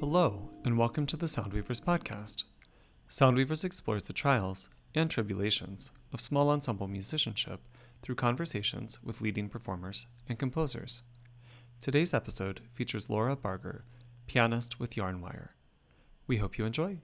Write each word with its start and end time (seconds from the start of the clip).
Hello, 0.00 0.48
and 0.64 0.78
welcome 0.78 1.04
to 1.04 1.18
the 1.18 1.26
Soundweavers 1.26 1.82
podcast. 1.82 2.44
Soundweavers 3.06 3.66
explores 3.66 4.04
the 4.04 4.14
trials 4.14 4.70
and 4.94 5.10
tribulations 5.10 5.90
of 6.10 6.22
small 6.22 6.48
ensemble 6.48 6.88
musicianship 6.88 7.60
through 8.00 8.14
conversations 8.14 8.98
with 9.04 9.20
leading 9.20 9.50
performers 9.50 10.06
and 10.26 10.38
composers. 10.38 11.02
Today's 11.78 12.14
episode 12.14 12.62
features 12.72 13.10
Laura 13.10 13.36
Barger, 13.36 13.84
pianist 14.26 14.80
with 14.80 14.94
Yarnwire. 14.94 15.48
We 16.26 16.38
hope 16.38 16.56
you 16.56 16.64
enjoy. 16.64 17.00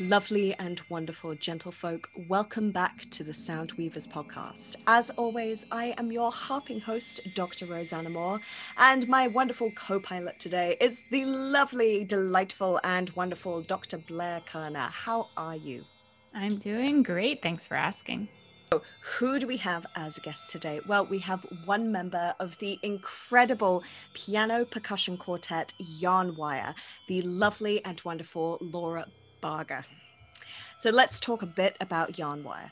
Lovely 0.00 0.52
and 0.54 0.80
wonderful 0.88 1.36
gentlefolk, 1.36 2.06
welcome 2.28 2.72
back 2.72 3.08
to 3.10 3.22
the 3.22 3.32
Sound 3.32 3.70
Weavers 3.78 4.08
podcast. 4.08 4.74
As 4.88 5.10
always, 5.10 5.66
I 5.70 5.94
am 5.98 6.10
your 6.10 6.32
harping 6.32 6.80
host, 6.80 7.20
Dr. 7.36 7.66
Rosanna 7.66 8.10
Moore, 8.10 8.40
and 8.76 9.06
my 9.06 9.28
wonderful 9.28 9.70
co 9.76 10.00
pilot 10.00 10.40
today 10.40 10.76
is 10.80 11.04
the 11.12 11.24
lovely, 11.26 12.04
delightful, 12.04 12.80
and 12.82 13.10
wonderful 13.10 13.62
Dr. 13.62 13.98
Blair 13.98 14.40
Kerner. 14.44 14.88
How 14.90 15.28
are 15.36 15.54
you? 15.54 15.84
I'm 16.34 16.56
doing 16.56 17.04
great. 17.04 17.40
Thanks 17.40 17.64
for 17.64 17.76
asking. 17.76 18.26
So, 18.72 18.82
who 19.18 19.38
do 19.38 19.46
we 19.46 19.58
have 19.58 19.86
as 19.94 20.18
a 20.18 20.20
guest 20.22 20.50
today? 20.50 20.80
Well, 20.88 21.06
we 21.06 21.20
have 21.20 21.46
one 21.66 21.92
member 21.92 22.34
of 22.40 22.58
the 22.58 22.80
incredible 22.82 23.84
piano 24.12 24.64
percussion 24.64 25.18
quartet 25.18 25.72
Yarnwire, 25.80 26.74
the 27.06 27.22
lovely 27.22 27.84
and 27.84 28.00
wonderful 28.04 28.58
Laura 28.60 29.06
So 30.78 30.90
let's 30.90 31.20
talk 31.20 31.42
a 31.42 31.46
bit 31.46 31.76
about 31.80 32.12
Yarnwire. 32.12 32.70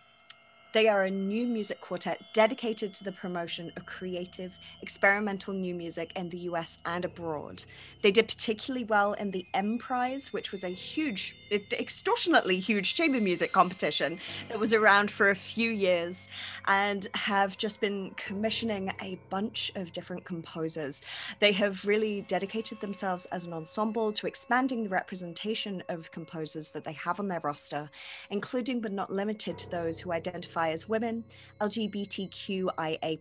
They 0.73 0.89
are 0.89 1.05
a 1.05 1.11
new 1.11 1.47
music 1.47 1.83
quartet 1.83 2.23
dedicated 2.33 2.95
to 2.95 3.05
the 3.05 3.13
promotion 3.13 3.73
of 3.77 3.85
creative, 3.85 4.59
experimental 4.81 5.53
new 5.53 5.75
music 5.75 6.13
in 6.17 6.31
the 6.31 6.39
US 6.39 6.79
and 6.87 7.05
abroad. 7.05 7.65
They 8.01 8.11
did 8.11 8.27
particularly 8.27 8.85
well 8.85 9.13
in 9.13 9.33
the 9.33 9.45
M 9.53 9.77
Prize, 9.77 10.33
which 10.33 10.51
was 10.51 10.65
a 10.65 10.71
huge, 10.71 11.37
extortionately 11.51 12.59
huge 12.59 12.95
chamber 12.95 13.21
music 13.21 13.53
competition 13.53 14.19
that 14.49 14.59
was 14.59 14.73
around 14.73 15.11
for 15.11 15.29
a 15.29 15.37
few 15.37 15.71
years, 15.71 16.31
and 16.67 17.07
have 17.15 17.59
just 17.59 17.83
been 17.83 18.13
commissioning 18.17 18.95
a 19.03 19.19
bunch 19.29 19.73
of 19.75 19.93
different 19.93 20.25
composers. 20.25 21.03
They 21.39 21.53
have 21.53 21.85
really 21.85 22.23
dedicated 22.23 22.81
themselves 22.81 23.27
as 23.27 23.47
an 23.47 23.53
ensemble 23.53 24.11
to 24.13 24.27
expanding 24.27 24.85
the 24.85 24.89
representation 24.89 25.83
of 25.91 26.11
composers 26.13 26.71
that 26.71 26.85
they 26.85 26.95
have 26.95 27.21
on 27.21 27.29
their 27.29 27.41
roster, 27.41 27.91
including 28.31 28.81
but 28.81 28.93
not 28.93 29.13
limited 29.13 29.59
to 29.59 29.71
those 29.71 30.01
who 30.01 30.13
identify 30.13 30.62
identify 30.63 30.73
as 30.73 30.89
women, 30.89 31.25
LGBTQIA, 31.61 33.19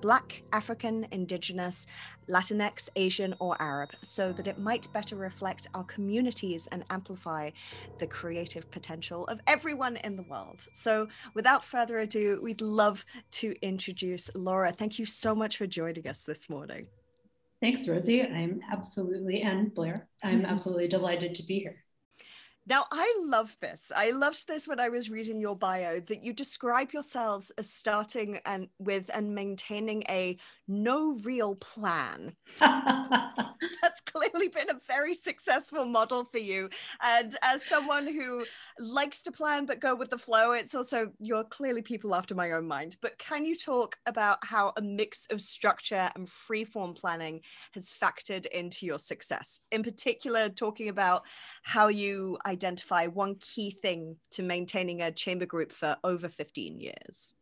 Black, 0.00 0.42
African, 0.52 1.06
Indigenous, 1.10 1.86
Latinx, 2.28 2.88
Asian, 2.96 3.34
or 3.38 3.60
Arab, 3.60 3.90
so 4.02 4.32
that 4.32 4.46
it 4.46 4.58
might 4.58 4.92
better 4.92 5.16
reflect 5.16 5.66
our 5.74 5.84
communities 5.84 6.68
and 6.72 6.84
amplify 6.90 7.50
the 7.98 8.06
creative 8.06 8.70
potential 8.70 9.26
of 9.26 9.40
everyone 9.46 9.96
in 9.98 10.16
the 10.16 10.22
world. 10.22 10.66
So, 10.72 11.08
without 11.34 11.64
further 11.64 11.98
ado, 11.98 12.40
we'd 12.42 12.62
love 12.62 13.04
to 13.32 13.54
introduce 13.62 14.30
Laura. 14.34 14.72
Thank 14.72 14.98
you 14.98 15.06
so 15.06 15.34
much 15.34 15.56
for 15.56 15.66
joining 15.66 16.06
us 16.08 16.24
this 16.24 16.48
morning. 16.48 16.86
Thanks, 17.60 17.88
Rosie. 17.88 18.22
I'm 18.22 18.60
absolutely, 18.70 19.42
and 19.42 19.72
Blair, 19.74 20.08
I'm 20.22 20.44
absolutely 20.52 20.88
delighted 20.88 21.34
to 21.36 21.42
be 21.42 21.60
here. 21.60 21.83
Now, 22.66 22.86
I 22.90 23.14
love 23.22 23.58
this. 23.60 23.92
I 23.94 24.10
loved 24.10 24.48
this 24.48 24.66
when 24.66 24.80
I 24.80 24.88
was 24.88 25.10
reading 25.10 25.38
your 25.38 25.54
bio 25.54 26.00
that 26.00 26.22
you 26.22 26.32
describe 26.32 26.92
yourselves 26.92 27.52
as 27.58 27.70
starting 27.70 28.40
and 28.46 28.68
with 28.78 29.10
and 29.12 29.34
maintaining 29.34 30.02
a 30.08 30.38
no 30.66 31.18
real 31.22 31.56
plan. 31.56 32.36
That's 32.60 34.00
clearly 34.06 34.48
been 34.48 34.70
a 34.70 34.80
very 34.86 35.12
successful 35.12 35.84
model 35.84 36.24
for 36.24 36.38
you. 36.38 36.70
And 37.02 37.36
as 37.42 37.62
someone 37.62 38.06
who 38.06 38.46
likes 38.78 39.20
to 39.22 39.32
plan 39.32 39.66
but 39.66 39.80
go 39.80 39.94
with 39.94 40.08
the 40.08 40.16
flow, 40.16 40.52
it's 40.52 40.74
also 40.74 41.12
you're 41.20 41.44
clearly 41.44 41.82
people 41.82 42.14
after 42.14 42.34
my 42.34 42.52
own 42.52 42.66
mind. 42.66 42.96
But 43.02 43.18
can 43.18 43.44
you 43.44 43.56
talk 43.56 43.96
about 44.06 44.38
how 44.42 44.72
a 44.78 44.80
mix 44.80 45.26
of 45.30 45.42
structure 45.42 46.10
and 46.16 46.26
freeform 46.26 46.98
planning 46.98 47.42
has 47.72 47.90
factored 47.90 48.46
into 48.46 48.86
your 48.86 48.98
success? 48.98 49.60
In 49.70 49.82
particular, 49.82 50.48
talking 50.48 50.88
about 50.88 51.24
how 51.62 51.88
you 51.88 52.38
identify 52.54 53.06
one 53.06 53.36
key 53.40 53.70
thing 53.70 54.16
to 54.32 54.42
maintaining 54.42 55.02
a 55.02 55.10
chamber 55.10 55.46
group 55.46 55.72
for 55.72 55.96
over 56.02 56.28
15 56.28 56.80
years? 56.80 57.32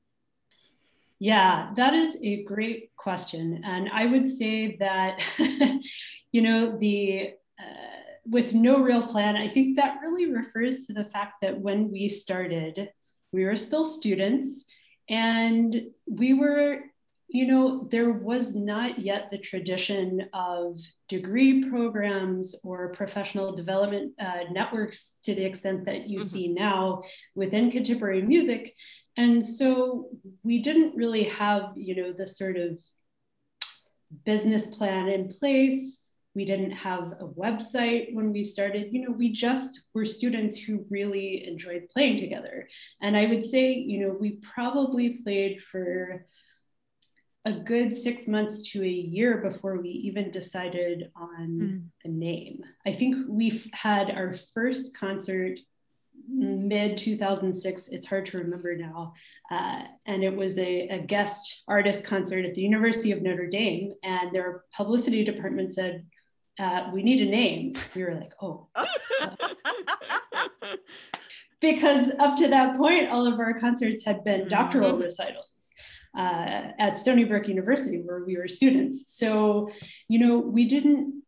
Yeah, 1.19 1.71
that 1.77 1.95
is 1.95 2.17
a 2.23 2.43
great 2.43 2.97
question. 2.97 3.62
And 3.65 3.89
I 3.93 4.06
would 4.06 4.27
say 4.27 4.77
that, 4.78 5.23
you 6.33 6.43
know, 6.43 6.77
the 6.78 7.34
uh, 7.61 8.03
with 8.27 8.55
no 8.55 8.83
real 8.83 9.06
plan, 9.06 9.37
I 9.37 9.47
think 9.47 9.77
that 9.77 10.00
really 10.03 10.33
refers 10.33 10.87
to 10.87 10.93
the 10.93 11.05
fact 11.05 11.34
that 11.43 11.61
when 11.61 11.91
we 11.91 12.09
started, 12.09 12.89
we 13.33 13.44
were 13.44 13.56
still 13.56 13.84
students 13.84 14.67
and 15.09 15.83
we 16.06 16.34
were 16.34 16.81
you 17.32 17.47
know, 17.47 17.88
there 17.91 18.12
was 18.12 18.54
not 18.54 18.98
yet 18.98 19.31
the 19.31 19.38
tradition 19.38 20.28
of 20.34 20.78
degree 21.09 21.66
programs 21.70 22.54
or 22.62 22.93
professional 22.93 23.56
development 23.56 24.12
uh, 24.20 24.41
networks 24.50 25.16
to 25.22 25.34
the 25.34 25.44
extent 25.44 25.87
that 25.87 26.06
you 26.06 26.19
mm-hmm. 26.19 26.28
see 26.28 26.48
now 26.48 27.03
within 27.34 27.70
contemporary 27.70 28.20
music. 28.20 28.75
And 29.16 29.43
so 29.43 30.10
we 30.43 30.60
didn't 30.60 30.94
really 30.94 31.25
have, 31.25 31.72
you 31.75 31.97
know, 31.97 32.12
the 32.12 32.26
sort 32.26 32.59
of 32.59 32.78
business 34.26 34.66
plan 34.66 35.09
in 35.09 35.28
place. 35.28 36.04
We 36.34 36.44
didn't 36.44 36.72
have 36.72 37.12
a 37.19 37.26
website 37.26 38.12
when 38.14 38.32
we 38.32 38.44
started. 38.44 38.93
You 38.93 39.09
know, 39.09 39.14
we 39.16 39.32
just 39.32 39.88
were 39.94 40.04
students 40.04 40.59
who 40.59 40.84
really 40.91 41.47
enjoyed 41.49 41.88
playing 41.91 42.19
together. 42.19 42.69
And 43.00 43.16
I 43.16 43.25
would 43.25 43.47
say, 43.47 43.72
you 43.72 44.06
know, 44.06 44.14
we 44.19 44.38
probably 44.54 45.22
played 45.22 45.62
for 45.62 46.26
a 47.44 47.53
good 47.53 47.94
six 47.94 48.28
months 48.28 48.70
to 48.70 48.82
a 48.82 48.88
year 48.88 49.38
before 49.38 49.80
we 49.80 49.88
even 49.88 50.30
decided 50.30 51.10
on 51.16 51.48
mm. 51.48 51.82
a 52.04 52.08
name. 52.08 52.64
I 52.86 52.92
think 52.92 53.26
we've 53.28 53.69
had 53.72 54.10
our 54.10 54.32
first 54.54 54.97
concert 54.97 55.58
mid 56.28 56.98
2006. 56.98 57.88
It's 57.88 58.06
hard 58.06 58.26
to 58.26 58.38
remember 58.38 58.76
now. 58.76 59.14
Uh, 59.50 59.82
and 60.06 60.22
it 60.22 60.34
was 60.34 60.56
a, 60.56 60.88
a, 60.88 60.98
guest 61.00 61.64
artist 61.66 62.04
concert 62.04 62.44
at 62.44 62.54
the 62.54 62.62
University 62.62 63.10
of 63.10 63.22
Notre 63.22 63.48
Dame. 63.48 63.92
And 64.04 64.32
their 64.32 64.62
publicity 64.72 65.25
department 65.25 65.75
said, 65.75 66.06
uh, 66.60 66.91
We 66.92 67.02
need 67.02 67.26
a 67.26 67.31
name. 67.31 67.72
We 67.94 68.04
were 68.04 68.14
like, 68.14 68.32
Oh. 68.41 68.69
because 71.61 72.12
up 72.19 72.37
to 72.37 72.49
that 72.49 72.76
point, 72.76 73.08
all 73.08 73.26
of 73.26 73.40
our 73.40 73.58
concerts 73.58 74.05
had 74.05 74.22
been 74.22 74.49
doctoral 74.49 74.93
mm-hmm. 74.93 75.02
recitals 75.02 75.51
uh, 76.17 76.73
at 76.79 76.99
Stony 76.99 77.25
Brook 77.25 77.49
University 77.49 78.03
where 78.03 78.25
we 78.25 78.37
were 78.37 78.49
students. 78.49 79.17
So, 79.17 79.70
you 80.09 80.19
know, 80.19 80.38
we 80.38 80.67
didn't 80.67 81.23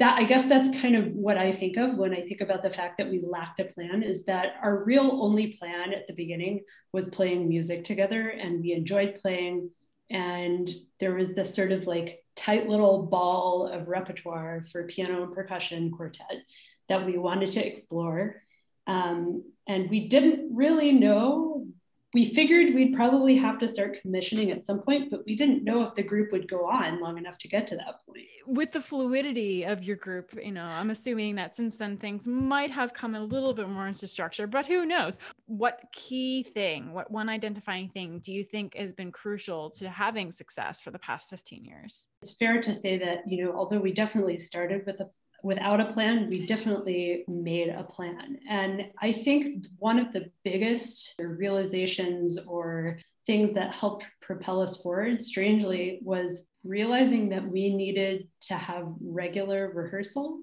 that 0.00 0.18
I 0.18 0.24
guess 0.24 0.48
that's 0.48 0.80
kind 0.80 0.96
of 0.96 1.12
what 1.12 1.38
I 1.38 1.52
think 1.52 1.76
of 1.76 1.96
when 1.96 2.12
I 2.12 2.22
think 2.22 2.40
about 2.40 2.62
the 2.62 2.70
fact 2.70 2.98
that 2.98 3.08
we 3.08 3.20
lacked 3.20 3.60
a 3.60 3.64
plan 3.64 4.02
is 4.02 4.24
that 4.24 4.56
our 4.60 4.82
real 4.82 5.22
only 5.22 5.52
plan 5.52 5.92
at 5.92 6.06
the 6.08 6.14
beginning 6.14 6.64
was 6.92 7.08
playing 7.08 7.48
music 7.48 7.84
together 7.84 8.28
and 8.28 8.60
we 8.60 8.72
enjoyed 8.72 9.16
playing 9.20 9.70
and 10.10 10.68
there 11.00 11.14
was 11.14 11.34
this 11.34 11.54
sort 11.54 11.72
of 11.72 11.86
like 11.86 12.22
tight 12.36 12.68
little 12.68 13.04
ball 13.04 13.68
of 13.68 13.88
repertoire 13.88 14.64
for 14.72 14.84
piano 14.84 15.22
and 15.22 15.32
percussion 15.32 15.90
quartet 15.92 16.42
that 16.88 17.06
we 17.06 17.16
wanted 17.16 17.52
to 17.52 17.64
explore 17.64 18.42
um, 18.86 19.44
and 19.66 19.88
we 19.88 20.08
didn't 20.08 20.54
really 20.54 20.92
know 20.92 21.66
we 22.14 22.32
figured 22.32 22.72
we'd 22.72 22.94
probably 22.94 23.36
have 23.36 23.58
to 23.58 23.66
start 23.66 24.00
commissioning 24.00 24.52
at 24.52 24.64
some 24.64 24.80
point, 24.80 25.10
but 25.10 25.24
we 25.26 25.34
didn't 25.34 25.64
know 25.64 25.82
if 25.82 25.96
the 25.96 26.02
group 26.02 26.30
would 26.30 26.48
go 26.48 26.64
on 26.70 27.00
long 27.00 27.18
enough 27.18 27.36
to 27.38 27.48
get 27.48 27.66
to 27.66 27.76
that 27.76 28.06
point. 28.06 28.28
With 28.46 28.70
the 28.70 28.80
fluidity 28.80 29.64
of 29.64 29.82
your 29.82 29.96
group, 29.96 30.32
you 30.40 30.52
know, 30.52 30.64
I'm 30.64 30.90
assuming 30.90 31.34
that 31.34 31.56
since 31.56 31.76
then 31.76 31.96
things 31.96 32.28
might 32.28 32.70
have 32.70 32.94
come 32.94 33.16
a 33.16 33.20
little 33.20 33.52
bit 33.52 33.68
more 33.68 33.88
into 33.88 34.06
structure, 34.06 34.46
but 34.46 34.64
who 34.64 34.86
knows? 34.86 35.18
What 35.46 35.82
key 35.92 36.44
thing, 36.44 36.92
what 36.92 37.10
one 37.10 37.28
identifying 37.28 37.88
thing 37.88 38.20
do 38.20 38.32
you 38.32 38.44
think 38.44 38.76
has 38.76 38.92
been 38.92 39.10
crucial 39.10 39.70
to 39.70 39.90
having 39.90 40.30
success 40.30 40.80
for 40.80 40.92
the 40.92 41.00
past 41.00 41.28
15 41.30 41.64
years? 41.64 42.06
It's 42.22 42.36
fair 42.36 42.62
to 42.62 42.72
say 42.72 42.96
that, 42.98 43.28
you 43.28 43.44
know, 43.44 43.52
although 43.52 43.80
we 43.80 43.92
definitely 43.92 44.38
started 44.38 44.86
with 44.86 45.00
a 45.00 45.10
without 45.44 45.78
a 45.78 45.92
plan, 45.92 46.30
we 46.30 46.46
definitely 46.46 47.22
made 47.28 47.68
a 47.68 47.84
plan. 47.84 48.38
And 48.48 48.86
I 49.02 49.12
think 49.12 49.66
one 49.78 49.98
of 49.98 50.10
the 50.10 50.30
biggest 50.42 51.14
realizations 51.20 52.38
or 52.46 52.98
things 53.26 53.52
that 53.52 53.74
helped 53.74 54.06
propel 54.22 54.62
us 54.62 54.80
forward, 54.80 55.20
strangely, 55.20 56.00
was 56.02 56.48
realizing 56.64 57.28
that 57.28 57.46
we 57.46 57.74
needed 57.74 58.26
to 58.48 58.54
have 58.54 58.86
regular 59.02 59.70
rehearsal. 59.74 60.40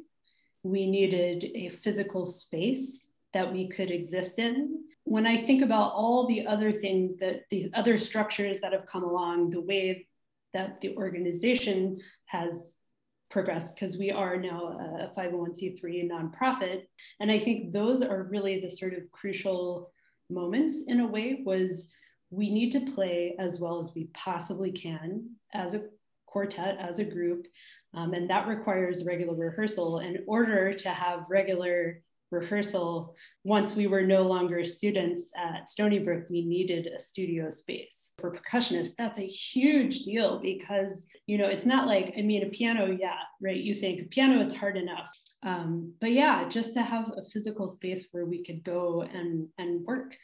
We 0.61 0.87
needed 0.87 1.49
a 1.55 1.69
physical 1.69 2.23
space 2.23 3.15
that 3.33 3.51
we 3.51 3.69
could 3.69 3.89
exist 3.89 4.37
in. 4.37 4.83
When 5.05 5.25
I 5.25 5.37
think 5.47 5.63
about 5.63 5.93
all 5.93 6.27
the 6.27 6.45
other 6.45 6.71
things 6.71 7.17
that 7.17 7.49
the 7.49 7.71
other 7.73 7.97
structures 7.97 8.59
that 8.59 8.71
have 8.71 8.85
come 8.85 9.03
along, 9.03 9.49
the 9.49 9.61
way 9.61 10.05
that 10.53 10.79
the 10.79 10.95
organization 10.95 11.99
has 12.25 12.83
progress 13.31 13.73
because 13.73 13.97
we 13.97 14.11
are 14.11 14.37
now 14.37 14.77
a 14.99 15.19
501c3 15.19 16.09
nonprofit. 16.09 16.83
And 17.19 17.31
I 17.31 17.39
think 17.39 17.71
those 17.71 18.01
are 18.01 18.23
really 18.23 18.59
the 18.59 18.69
sort 18.69 18.93
of 18.93 19.09
crucial 19.11 19.91
moments 20.29 20.83
in 20.87 20.99
a 20.99 21.07
way 21.07 21.41
was 21.43 21.93
we 22.29 22.51
need 22.51 22.71
to 22.71 22.91
play 22.91 23.35
as 23.39 23.59
well 23.59 23.79
as 23.79 23.93
we 23.95 24.05
possibly 24.13 24.71
can 24.71 25.29
as 25.53 25.73
a 25.73 25.85
quartet, 26.25 26.77
as 26.79 26.99
a 26.99 27.03
group. 27.05 27.45
Um, 27.93 28.13
and 28.13 28.29
that 28.29 28.47
requires 28.47 29.05
regular 29.05 29.35
rehearsal 29.35 29.99
in 29.99 30.23
order 30.27 30.73
to 30.73 30.89
have 30.89 31.25
regular 31.29 32.01
rehearsal, 32.31 33.15
once 33.43 33.75
we 33.75 33.87
were 33.87 34.01
no 34.01 34.23
longer 34.23 34.63
students 34.63 35.31
at 35.35 35.69
Stony 35.69 35.99
Brook, 35.99 36.23
we 36.29 36.45
needed 36.45 36.87
a 36.87 36.99
studio 36.99 37.49
space. 37.49 38.13
For 38.19 38.31
percussionists, 38.33 38.95
that's 38.97 39.19
a 39.19 39.27
huge 39.27 40.03
deal 40.03 40.39
because, 40.39 41.05
you 41.27 41.37
know, 41.37 41.47
it's 41.47 41.65
not 41.65 41.87
like, 41.87 42.13
I 42.17 42.21
mean, 42.21 42.43
a 42.43 42.49
piano, 42.49 42.97
yeah, 42.99 43.19
right? 43.41 43.57
You 43.57 43.75
think 43.75 44.09
piano, 44.09 44.41
it's 44.41 44.55
hard 44.55 44.77
enough. 44.77 45.09
Um, 45.43 45.93
but 45.99 46.11
yeah, 46.11 46.47
just 46.47 46.73
to 46.75 46.81
have 46.81 47.09
a 47.09 47.29
physical 47.31 47.67
space 47.67 48.09
where 48.11 48.25
we 48.25 48.43
could 48.43 48.63
go 48.63 49.01
and, 49.01 49.47
and 49.57 49.85
work. 49.85 50.15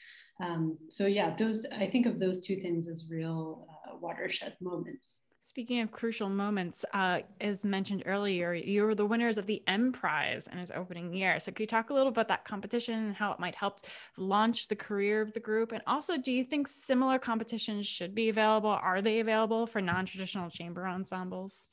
Um, 0.42 0.77
so 0.89 1.07
yeah, 1.07 1.36
those, 1.36 1.65
I 1.77 1.88
think 1.88 2.06
of 2.06 2.19
those 2.19 2.45
two 2.45 2.57
things 2.57 2.88
as 2.88 3.09
real 3.12 3.68
uh, 3.69 3.98
watershed 4.00 4.56
moments. 4.62 5.19
Speaking 5.48 5.80
of 5.80 5.94
crucial 5.94 6.28
moments, 6.28 6.84
uh, 6.94 7.22
as 7.40 7.64
mentioned 7.64 8.04
earlier, 8.06 8.54
you 8.54 8.84
were 8.84 8.96
the 8.96 9.06
winners 9.06 9.38
of 9.38 9.46
the 9.46 9.64
M 9.66 9.94
Prize 9.94 10.46
in 10.52 10.58
its 10.58 10.74
opening 10.76 11.14
year. 11.14 11.40
So, 11.40 11.54
could 11.54 11.62
you 11.62 11.68
talk 11.68 11.90
a 11.90 11.94
little 11.94 12.10
about 12.10 12.28
that 12.28 12.44
competition 12.44 12.96
and 12.96 13.16
how 13.16 13.32
it 13.32 13.40
might 13.40 13.56
help 13.56 13.80
launch 14.18 14.68
the 14.68 14.76
career 14.76 15.22
of 15.22 15.32
the 15.32 15.40
group? 15.40 15.72
And 15.72 15.82
also, 15.88 16.18
do 16.18 16.34
you 16.34 16.44
think 16.44 16.68
similar 16.68 17.18
competitions 17.18 17.88
should 17.88 18.14
be 18.14 18.28
available? 18.28 18.72
Are 18.72 19.02
they 19.02 19.22
available 19.22 19.66
for 19.66 19.80
non 19.80 20.06
traditional 20.06 20.50
chamber 20.50 20.86
ensembles? 20.86 21.68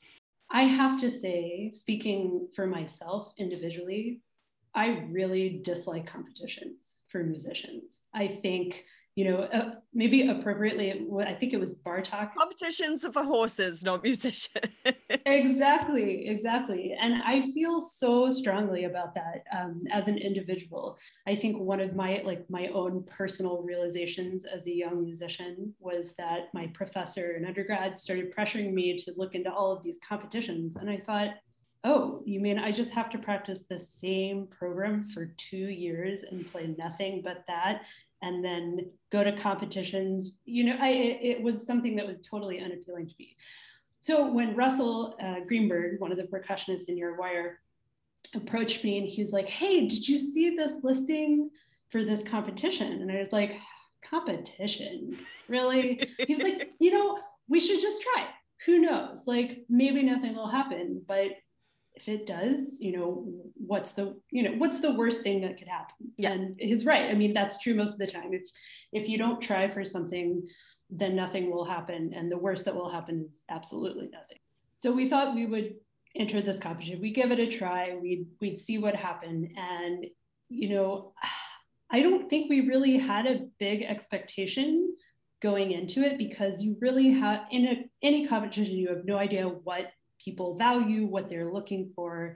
I 0.49 0.61
have 0.61 0.97
to 1.01 1.09
say, 1.09 1.69
speaking 1.73 2.47
for 2.55 2.67
myself 2.67 3.33
individually, 3.37 4.21
I 4.73 5.05
really 5.11 5.59
dislike 5.65 6.07
competitions 6.07 7.01
for 7.11 7.25
musicians. 7.25 8.03
I 8.13 8.29
think 8.29 8.85
you 9.15 9.23
know, 9.23 9.43
uh, 9.43 9.75
maybe 9.93 10.27
appropriately, 10.27 11.07
I 11.25 11.33
think 11.33 11.53
it 11.53 11.59
was 11.59 11.73
Bartok. 11.73 12.33
Competitions 12.37 13.07
for 13.13 13.23
horses, 13.23 13.81
not 13.81 14.03
musicians. 14.03 14.49
exactly, 15.25 16.27
exactly. 16.27 16.93
And 16.99 17.23
I 17.23 17.49
feel 17.53 17.79
so 17.79 18.29
strongly 18.29 18.83
about 18.83 19.15
that 19.15 19.45
um, 19.57 19.83
as 19.89 20.09
an 20.09 20.17
individual. 20.17 20.97
I 21.25 21.35
think 21.35 21.57
one 21.57 21.79
of 21.79 21.95
my 21.95 22.23
like 22.25 22.43
my 22.49 22.67
own 22.67 23.03
personal 23.03 23.61
realizations 23.61 24.43
as 24.43 24.67
a 24.67 24.75
young 24.75 25.01
musician 25.01 25.73
was 25.79 26.13
that 26.17 26.53
my 26.53 26.67
professor 26.73 27.37
in 27.37 27.45
undergrad 27.45 27.97
started 27.97 28.35
pressuring 28.35 28.73
me 28.73 28.97
to 28.97 29.13
look 29.15 29.33
into 29.33 29.51
all 29.51 29.71
of 29.71 29.81
these 29.81 29.99
competitions, 30.05 30.75
and 30.75 30.89
I 30.89 30.97
thought, 30.97 31.35
oh, 31.85 32.23
you 32.25 32.39
mean 32.39 32.57
I 32.57 32.71
just 32.71 32.89
have 32.89 33.09
to 33.11 33.19
practice 33.19 33.65
the 33.65 33.77
same 33.77 34.47
program 34.47 35.07
for 35.13 35.27
two 35.37 35.69
years 35.69 36.23
and 36.23 36.51
play 36.51 36.75
nothing 36.77 37.21
but 37.23 37.45
that? 37.47 37.83
And 38.21 38.43
then 38.43 38.89
go 39.11 39.23
to 39.23 39.37
competitions. 39.37 40.37
You 40.45 40.63
know, 40.65 40.77
I, 40.79 40.89
it 40.89 41.41
was 41.41 41.65
something 41.65 41.95
that 41.97 42.07
was 42.07 42.21
totally 42.21 42.59
unappealing 42.59 43.07
to 43.07 43.13
me. 43.19 43.35
So 43.99 44.31
when 44.31 44.55
Russell 44.55 45.15
uh, 45.21 45.41
Greenberg, 45.47 45.99
one 45.99 46.11
of 46.11 46.17
the 46.17 46.23
percussionists 46.23 46.89
in 46.89 46.97
Yarnwire, 46.97 47.55
approached 48.33 48.83
me 48.83 48.97
and 48.97 49.07
he 49.07 49.21
was 49.21 49.31
like, 49.31 49.47
"Hey, 49.47 49.87
did 49.87 50.07
you 50.07 50.17
see 50.17 50.55
this 50.55 50.83
listing 50.83 51.49
for 51.89 52.03
this 52.03 52.23
competition?" 52.23 53.01
And 53.01 53.11
I 53.11 53.17
was 53.17 53.31
like, 53.31 53.57
"Competition? 54.01 55.17
Really?" 55.47 56.07
he 56.27 56.33
was 56.33 56.43
like, 56.43 56.71
"You 56.79 56.93
know, 56.93 57.19
we 57.47 57.59
should 57.59 57.81
just 57.81 58.01
try. 58.01 58.27
Who 58.65 58.79
knows? 58.79 59.27
Like 59.27 59.65
maybe 59.69 60.03
nothing 60.03 60.35
will 60.35 60.49
happen, 60.49 61.01
but 61.07 61.31
if 61.95 62.09
it 62.09 62.27
does, 62.27 62.57
you 62.79 62.97
know, 62.97 63.25
what's 63.55 63.93
the, 63.93 64.19
you 64.29 64.43
know, 64.43 64.51
what's 64.57 64.81
the 64.81 64.93
worst 64.93 65.21
thing 65.21 65.41
that 65.41 65.57
could 65.57 65.67
happen? 65.67 65.95
Yeah. 66.17 66.31
And 66.31 66.55
he's 66.59 66.85
right. 66.85 67.09
I 67.09 67.13
mean, 67.13 67.33
that's 67.33 67.61
true 67.61 67.73
most 67.73 67.93
of 67.93 67.99
the 67.99 68.07
time. 68.07 68.33
If 68.33 68.43
if 68.91 69.07
you 69.07 69.17
don't 69.17 69.41
try 69.41 69.67
for 69.67 69.85
something, 69.85 70.45
then 70.89 71.15
nothing 71.15 71.51
will 71.51 71.65
happen. 71.65 72.13
And 72.13 72.31
the 72.31 72.37
worst 72.37 72.65
that 72.65 72.75
will 72.75 72.89
happen 72.89 73.25
is 73.27 73.41
absolutely 73.49 74.09
nothing. 74.11 74.39
So 74.73 74.91
we 74.91 75.09
thought 75.09 75.35
we 75.35 75.45
would 75.45 75.75
enter 76.15 76.41
this 76.41 76.59
competition. 76.59 77.01
We 77.01 77.11
give 77.11 77.31
it 77.31 77.39
a 77.39 77.47
try. 77.47 77.95
We'd 77.95 78.27
we'd 78.41 78.57
see 78.57 78.77
what 78.77 78.95
happened. 78.95 79.51
And, 79.55 80.05
you 80.49 80.69
know, 80.69 81.13
I 81.89 82.01
don't 82.01 82.29
think 82.29 82.49
we 82.49 82.67
really 82.67 82.97
had 82.97 83.25
a 83.25 83.45
big 83.57 83.83
expectation 83.83 84.95
going 85.41 85.71
into 85.71 86.03
it 86.03 86.17
because 86.17 86.61
you 86.61 86.77
really 86.81 87.11
have 87.11 87.41
in 87.51 87.67
a, 87.67 87.89
any 88.01 88.27
competition 88.27 88.75
you 88.75 88.87
have 88.89 89.05
no 89.05 89.17
idea 89.17 89.47
what 89.47 89.91
people 90.23 90.57
value, 90.57 91.05
what 91.05 91.29
they're 91.29 91.51
looking 91.51 91.91
for. 91.95 92.35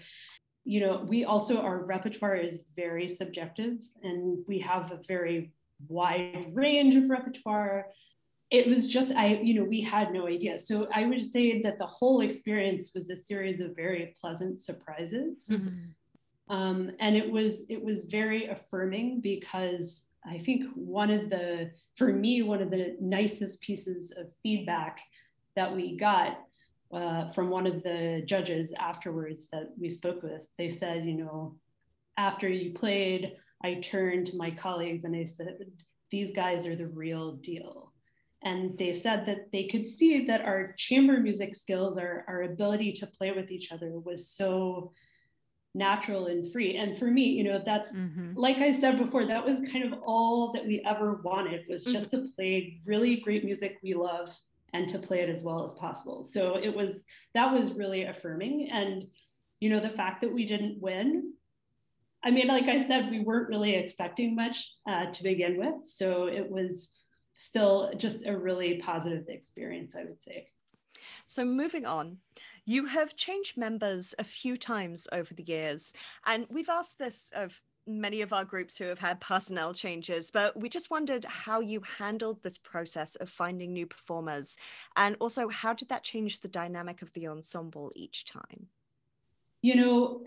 You 0.64 0.82
know, 0.82 1.06
we 1.08 1.26
also, 1.26 1.62
our 1.62 1.84
repertoire 1.86 2.36
is 2.36 2.66
very 2.76 3.08
subjective 3.08 3.78
and 4.04 4.44
we 4.48 4.60
have 4.60 4.92
a 4.92 5.00
very 5.08 5.52
wide 5.88 6.52
range 6.54 6.96
of 6.96 7.10
repertoire. 7.10 7.88
It 8.52 8.68
was 8.68 8.88
just, 8.88 9.12
I, 9.12 9.40
you 9.42 9.54
know, 9.54 9.64
we 9.64 9.82
had 9.82 10.12
no 10.12 10.28
idea. 10.28 10.60
So 10.60 10.88
I 10.94 11.06
would 11.06 11.32
say 11.32 11.62
that 11.62 11.78
the 11.78 11.86
whole 11.86 12.22
experience 12.22 12.92
was 12.94 13.10
a 13.10 13.18
series 13.18 13.62
of 13.62 13.76
very 13.76 14.14
pleasant 14.20 14.62
surprises. 14.62 15.46
Mm-hmm. 15.50 16.54
Um, 16.54 16.92
and 17.00 17.16
it 17.16 17.30
was, 17.30 17.70
it 17.70 17.84
was 17.84 18.06
very 18.06 18.48
affirming 18.48 19.22
because 19.22 20.10
I 20.26 20.40
think 20.40 20.66
one 20.76 21.12
of 21.12 21.30
the, 21.30 21.72
for 21.96 22.08
me, 22.08 22.42
one 22.42 22.62
of 22.62 22.72
the 22.72 22.98
nicest 23.00 23.62
pieces 23.62 24.12
of 24.18 24.28
feedback 24.44 25.00
that 25.56 25.74
we 25.74 25.96
got 25.96 26.40
uh, 26.92 27.32
from 27.32 27.50
one 27.50 27.68
of 27.68 27.84
the 27.84 28.24
judges 28.26 28.74
afterwards 28.80 29.48
that 29.52 29.70
we 29.80 29.90
spoke 29.90 30.24
with. 30.24 30.42
They 30.58 30.70
said, 30.70 31.06
you 31.06 31.16
know, 31.16 31.56
after 32.18 32.50
you 32.50 32.74
played, 32.74 33.34
I 33.64 33.76
turned 33.76 34.28
to 34.28 34.38
my 34.38 34.52
colleagues 34.52 35.04
and 35.04 35.16
I 35.16 35.24
said, 35.24 35.58
these 36.12 36.32
guys 36.32 36.66
are 36.66 36.76
the 36.76 36.88
real 36.88 37.34
deal. 37.34 37.94
And 38.44 38.78
they 38.78 38.94
said 38.94 39.26
that 39.26 39.52
they 39.52 39.66
could 39.66 39.88
see 39.88 40.26
that 40.28 40.42
our 40.42 40.74
chamber 40.78 41.20
music 41.20 41.54
skills, 41.54 41.98
our, 41.98 42.24
our 42.28 42.44
ability 42.44 42.94
to 42.94 43.08
play 43.08 43.32
with 43.32 43.52
each 43.52 43.72
other 43.72 44.00
was 44.00 44.30
so 44.30 44.92
natural 45.76 46.28
and 46.28 46.52
free. 46.52 46.78
And 46.78 46.98
for 46.98 47.06
me, 47.06 47.26
you 47.26 47.44
know, 47.44 47.62
that's 47.64 47.94
mm-hmm. 47.94 48.34
like 48.36 48.58
I 48.58 48.72
said 48.72 48.98
before, 48.98 49.26
that 49.26 49.46
was 49.46 49.60
kind 49.72 49.94
of 49.94 50.00
all 50.06 50.52
that 50.54 50.66
we 50.66 50.82
ever 50.86 51.22
wanted 51.24 51.66
was 51.70 51.84
just 51.84 52.12
mm-hmm. 52.12 52.26
to 52.26 52.32
play 52.34 52.80
really 52.86 53.18
great 53.18 53.44
music 53.44 53.78
we 53.84 53.94
love 53.94 54.36
and 54.74 54.88
to 54.90 55.00
play 55.00 55.22
it 55.22 55.30
as 55.30 55.44
well 55.44 55.64
as 55.64 55.74
possible. 55.74 56.24
So 56.24 56.58
it 56.58 56.76
was 56.76 57.04
that 57.34 57.54
was 57.54 57.74
really 57.74 58.04
affirming. 58.04 58.70
And 58.72 59.08
you 59.60 59.70
know, 59.70 59.80
the 59.80 59.90
fact 59.90 60.22
that 60.22 60.34
we 60.34 60.46
didn't 60.46 60.82
win, 60.82 61.34
I 62.24 62.32
mean, 62.32 62.48
like 62.48 62.66
I 62.66 62.78
said, 62.78 63.10
we 63.10 63.20
weren't 63.20 63.50
really 63.50 63.76
expecting 63.76 64.36
much 64.36 64.74
uh, 64.88 65.12
to 65.12 65.24
begin 65.24 65.58
with. 65.58 65.86
So 65.86 66.28
it 66.28 66.50
was 66.50 66.92
still 67.34 67.92
just 67.98 68.26
a 68.26 68.38
really 68.38 68.78
positive 68.78 69.26
experience, 69.30 69.96
I 69.96 70.04
would 70.04 70.22
say. 70.22 70.48
So 71.26 71.46
moving 71.46 71.86
on, 71.86 72.18
you 72.66 72.86
have 72.86 73.16
changed 73.16 73.58
members 73.58 74.14
a 74.20 74.24
few 74.24 74.58
times 74.58 75.08
over 75.12 75.34
the 75.34 75.44
years, 75.44 75.94
and 76.26 76.46
we've 76.50 76.70
asked 76.70 77.00
this 77.00 77.32
of 77.34 77.62
many 77.88 78.22
of 78.22 78.34
our 78.34 78.46
groups 78.46 78.78
who 78.78 78.86
have 78.86 79.00
had 79.00 79.20
personnel 79.20 79.74
changes, 79.74 80.32
but 80.32 80.60
we 80.60 80.70
just 80.70 80.92
wondered 80.92 81.26
how 81.26 81.60
you 81.60 81.82
handled 81.98 82.44
this 82.44 82.58
process 82.58 83.16
of 83.16 83.30
finding 83.30 83.74
new 83.74 83.86
performers. 83.86 84.58
And 84.96 85.16
also, 85.20 85.50
how 85.50 85.74
did 85.74 85.90
that 85.90 86.04
change 86.04 86.40
the 86.40 86.48
dynamic 86.48 87.02
of 87.02 87.14
the 87.14 87.28
ensemble 87.28 87.92
each 87.96 88.26
time? 88.26 88.68
You 89.62 89.76
know, 89.76 90.26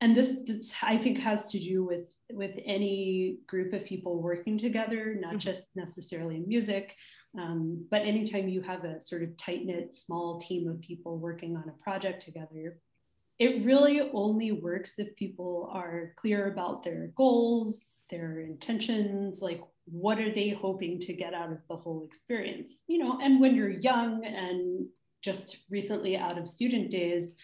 and 0.00 0.16
this, 0.16 0.40
this, 0.46 0.74
I 0.82 0.96
think 0.96 1.18
has 1.18 1.50
to 1.50 1.58
do 1.58 1.84
with 1.84 2.08
with 2.32 2.58
any 2.64 3.38
group 3.46 3.72
of 3.72 3.84
people 3.84 4.22
working 4.22 4.58
together, 4.58 5.14
not 5.18 5.30
mm-hmm. 5.30 5.38
just 5.38 5.64
necessarily 5.74 6.36
in 6.36 6.48
music, 6.48 6.96
um, 7.38 7.84
but 7.90 8.02
anytime 8.02 8.48
you 8.48 8.62
have 8.62 8.84
a 8.84 9.00
sort 9.00 9.22
of 9.22 9.36
tight 9.36 9.64
knit 9.64 9.94
small 9.94 10.40
team 10.40 10.68
of 10.68 10.80
people 10.80 11.18
working 11.18 11.56
on 11.56 11.68
a 11.68 11.82
project 11.82 12.24
together, 12.24 12.78
it 13.40 13.64
really 13.64 14.10
only 14.12 14.52
works 14.52 14.98
if 14.98 15.16
people 15.16 15.70
are 15.72 16.12
clear 16.16 16.52
about 16.52 16.82
their 16.82 17.10
goals, 17.16 17.86
their 18.10 18.40
intentions, 18.40 19.40
like 19.40 19.62
what 19.86 20.20
are 20.20 20.32
they 20.32 20.50
hoping 20.50 21.00
to 21.00 21.14
get 21.14 21.32
out 21.32 21.50
of 21.50 21.58
the 21.68 21.76
whole 21.76 22.04
experience, 22.04 22.82
you 22.86 22.98
know? 22.98 23.18
And 23.20 23.40
when 23.40 23.56
you're 23.56 23.70
young 23.70 24.26
and 24.26 24.86
just 25.22 25.64
recently 25.70 26.18
out 26.18 26.36
of 26.36 26.48
student 26.48 26.90
days, 26.90 27.34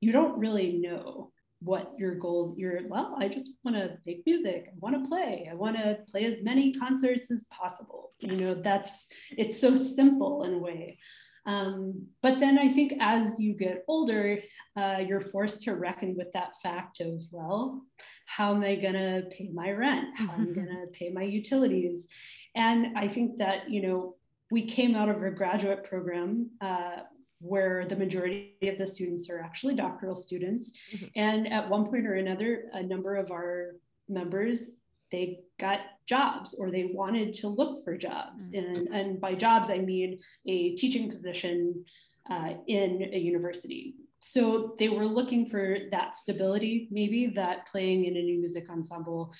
you 0.00 0.12
don't 0.12 0.38
really 0.38 0.74
know 0.74 1.32
what 1.60 1.92
your 1.96 2.14
goals 2.14 2.54
you're 2.58 2.86
well 2.88 3.16
i 3.18 3.26
just 3.26 3.52
want 3.64 3.74
to 3.74 3.96
make 4.04 4.22
music 4.26 4.66
i 4.68 4.72
want 4.78 4.94
to 4.94 5.08
play 5.08 5.48
i 5.50 5.54
want 5.54 5.74
to 5.74 5.96
play 6.10 6.26
as 6.26 6.42
many 6.42 6.70
concerts 6.74 7.30
as 7.30 7.44
possible 7.44 8.12
yes. 8.20 8.38
you 8.38 8.44
know 8.44 8.52
that's 8.52 9.08
it's 9.38 9.58
so 9.58 9.74
simple 9.74 10.44
in 10.44 10.52
a 10.52 10.58
way 10.58 10.98
um, 11.46 12.06
but 12.22 12.38
then 12.38 12.58
i 12.58 12.68
think 12.68 12.92
as 13.00 13.40
you 13.40 13.54
get 13.54 13.84
older 13.88 14.38
uh, 14.76 15.02
you're 15.06 15.20
forced 15.20 15.62
to 15.62 15.74
reckon 15.74 16.16
with 16.16 16.32
that 16.32 16.52
fact 16.62 17.00
of 17.00 17.22
well 17.30 17.82
how 18.26 18.54
am 18.54 18.62
i 18.62 18.74
going 18.74 18.94
to 18.94 19.22
pay 19.30 19.48
my 19.52 19.70
rent 19.70 20.06
how 20.16 20.32
am 20.32 20.48
i 20.50 20.54
going 20.54 20.66
to 20.66 20.86
pay 20.92 21.10
my 21.10 21.22
utilities 21.22 22.08
and 22.54 22.96
i 22.98 23.06
think 23.08 23.38
that 23.38 23.70
you 23.70 23.82
know 23.82 24.16
we 24.50 24.62
came 24.62 24.94
out 24.94 25.08
of 25.08 25.22
a 25.22 25.30
graduate 25.30 25.84
program 25.84 26.50
uh, 26.60 27.00
where 27.40 27.84
the 27.86 27.96
majority 27.96 28.56
of 28.62 28.78
the 28.78 28.86
students 28.86 29.28
are 29.28 29.40
actually 29.40 29.74
doctoral 29.74 30.16
students. 30.16 30.78
Mm-hmm. 30.94 31.06
And 31.16 31.52
at 31.52 31.68
one 31.68 31.84
point 31.84 32.06
or 32.06 32.14
another, 32.14 32.64
a 32.72 32.82
number 32.82 33.16
of 33.16 33.30
our 33.30 33.76
members 34.08 34.70
they 35.10 35.40
got 35.58 35.80
jobs 36.06 36.54
or 36.54 36.70
they 36.70 36.84
wanted 36.84 37.34
to 37.34 37.48
look 37.48 37.84
for 37.84 37.96
jobs. 37.96 38.52
Mm-hmm. 38.52 38.76
And, 38.76 38.88
and 38.88 39.20
by 39.20 39.34
jobs, 39.34 39.70
I 39.70 39.78
mean 39.78 40.18
a 40.46 40.74
teaching 40.76 41.10
position 41.10 41.84
uh, 42.30 42.54
in 42.66 43.10
a 43.12 43.18
university. 43.18 43.94
So 44.18 44.74
they 44.78 44.88
were 44.88 45.06
looking 45.06 45.48
for 45.48 45.78
that 45.92 46.16
stability, 46.16 46.88
maybe 46.90 47.26
that 47.28 47.66
playing 47.66 48.06
in 48.06 48.16
a 48.16 48.22
new 48.22 48.38
music 48.38 48.68
ensemble 48.70 49.32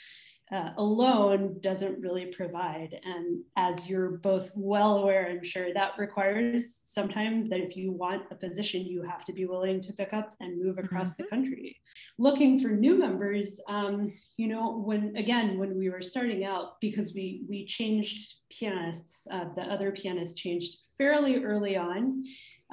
uh, 0.52 0.70
alone 0.78 1.56
doesn't 1.60 2.00
really 2.00 2.26
provide. 2.26 2.96
And 3.04 3.42
as 3.56 3.90
you're 3.90 4.18
both 4.18 4.50
well 4.54 4.98
aware, 4.98 5.28
I'm 5.28 5.42
sure 5.42 5.74
that 5.74 5.98
requires 5.98 6.76
sometimes 6.76 7.50
that 7.50 7.60
if 7.60 7.76
you 7.76 7.90
want 7.90 8.24
a 8.30 8.36
position, 8.36 8.86
you 8.86 9.02
have 9.02 9.24
to 9.24 9.32
be 9.32 9.44
willing 9.46 9.80
to 9.80 9.92
pick 9.94 10.12
up 10.12 10.34
and 10.40 10.62
move 10.62 10.78
across 10.78 11.10
mm-hmm. 11.10 11.22
the 11.24 11.28
country. 11.28 11.76
Looking 12.18 12.60
for 12.60 12.68
new 12.68 12.96
members, 12.96 13.60
um, 13.68 14.12
you 14.36 14.48
know, 14.48 14.78
when 14.78 15.16
again, 15.16 15.58
when 15.58 15.76
we 15.76 15.90
were 15.90 16.02
starting 16.02 16.44
out, 16.44 16.80
because 16.80 17.12
we 17.12 17.44
we 17.48 17.66
changed 17.66 18.36
pianists, 18.50 19.26
uh, 19.32 19.46
the 19.56 19.62
other 19.62 19.90
pianists 19.90 20.40
changed 20.40 20.76
fairly 20.96 21.44
early 21.44 21.76
on 21.76 22.22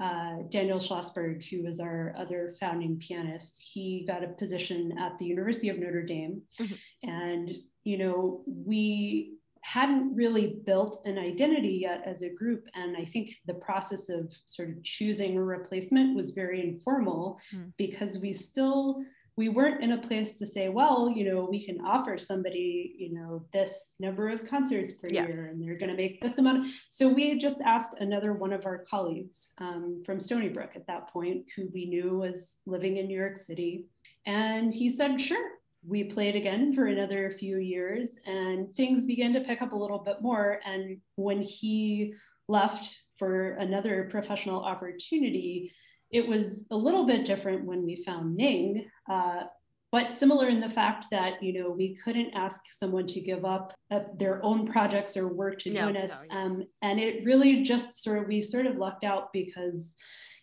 uh, 0.02 0.38
Daniel 0.50 0.80
Schlossberg, 0.80 1.46
who 1.50 1.64
was 1.64 1.80
our 1.80 2.16
other 2.18 2.56
founding 2.60 2.98
pianist, 2.98 3.62
he 3.74 4.06
got 4.08 4.24
a 4.24 4.28
position 4.28 4.98
at 4.98 5.18
the 5.18 5.26
University 5.26 5.70
of 5.70 5.78
Notre 5.78 6.04
Dame. 6.04 6.42
Mm-hmm. 6.60 7.10
And, 7.10 7.52
you 7.84 7.98
know, 7.98 8.44
we 8.48 9.36
hadn't 9.62 10.14
really 10.14 10.58
built 10.66 11.06
an 11.06 11.18
identity 11.18 11.80
yet 11.82 12.04
as 12.06 12.22
a 12.22 12.30
group. 12.30 12.68
And 12.76 12.98
I 12.98 13.06
think 13.06 13.38
the 13.46 13.54
process 13.54 14.10
of 14.10 14.34
sort 14.46 14.70
of 14.70 14.84
choosing 14.84 15.38
a 15.38 15.44
replacement 15.44 16.16
was 16.16 16.32
very 16.32 16.62
informal 16.62 17.40
mm. 17.56 17.72
because 17.78 18.20
we 18.20 18.34
still 18.34 19.02
we 19.36 19.50
weren't 19.50 19.84
in 19.84 19.94
a 19.94 19.98
place 19.98 20.38
to 20.38 20.46
say, 20.46 20.70
well, 20.70 21.10
you 21.10 21.26
know, 21.26 21.48
we 21.50 21.66
can 21.66 21.82
offer 21.82 22.18
somebody, 22.18 22.94
you 22.98 23.14
know, 23.14 23.44
this 23.52 23.96
number 24.00 24.30
of 24.30 24.48
concerts 24.48 24.94
per 24.94 25.08
yeah. 25.10 25.26
year 25.26 25.48
and 25.48 25.62
they're 25.62 25.78
going 25.78 25.90
to 25.90 25.98
make 25.98 26.22
this 26.22 26.38
amount. 26.38 26.68
So 26.90 27.10
we 27.10 27.40
just 27.40 27.60
asked 27.62 27.96
another 28.00 28.34
one 28.34 28.54
of 28.54 28.66
our 28.68 28.86
colleagues 28.88 29.54
um, 29.58 30.04
from 30.06 30.20
Stony 30.20 30.50
Brook 30.50 30.72
at 30.76 30.86
that 30.88 31.12
point, 31.12 31.46
who 31.56 31.70
we 31.74 31.86
knew 31.86 32.20
was 32.20 32.58
living 32.68 32.98
in 32.98 33.08
New 33.08 33.18
York 33.18 33.38
City. 33.38 33.86
And 34.26 34.74
he 34.74 34.90
said, 34.90 35.20
sure. 35.20 35.50
We 35.86 36.06
played 36.06 36.38
again 36.38 36.74
for 36.74 36.86
another 36.86 37.30
few 37.30 37.58
years 37.58 38.18
and 38.26 38.74
things 38.74 39.06
began 39.06 39.34
to 39.34 39.42
pick 39.42 39.62
up 39.62 39.74
a 39.74 39.76
little 39.76 40.00
bit 40.00 40.22
more. 40.22 40.62
And 40.66 41.02
when 41.16 41.42
he 41.42 42.14
left 42.48 42.98
for 43.18 43.56
another 43.56 44.08
professional 44.10 44.64
opportunity, 44.64 45.74
it 46.10 46.26
was 46.26 46.68
a 46.72 46.76
little 46.78 47.06
bit 47.06 47.26
different 47.26 47.66
when 47.66 47.84
we 47.84 47.98
found 47.98 48.36
Ning, 48.36 48.86
uh, 49.10 49.44
but 49.92 50.18
similar 50.18 50.48
in 50.48 50.60
the 50.60 50.70
fact 50.70 51.06
that 51.12 51.42
you 51.44 51.54
know 51.54 51.70
we 51.70 51.96
couldn't 51.96 52.34
ask 52.34 52.62
someone 52.72 53.06
to 53.08 53.22
give 53.22 53.46
up 53.46 53.74
uh, 53.92 54.00
their 54.18 54.44
own 54.44 54.66
projects 54.66 55.16
or 55.16 55.28
work 55.28 55.60
to 55.60 55.72
no, 55.72 55.82
join 55.82 55.98
us, 55.98 56.22
no, 56.30 56.36
yeah. 56.36 56.44
um, 56.44 56.64
and 56.82 57.00
it 57.00 57.24
really 57.24 57.64
just 57.64 58.04
sort 58.04 58.20
of 58.20 58.28
we 58.28 58.42
sort 58.42 58.66
of 58.66 58.78
lucked 58.78 59.04
out 59.04 59.32
because 59.32 59.96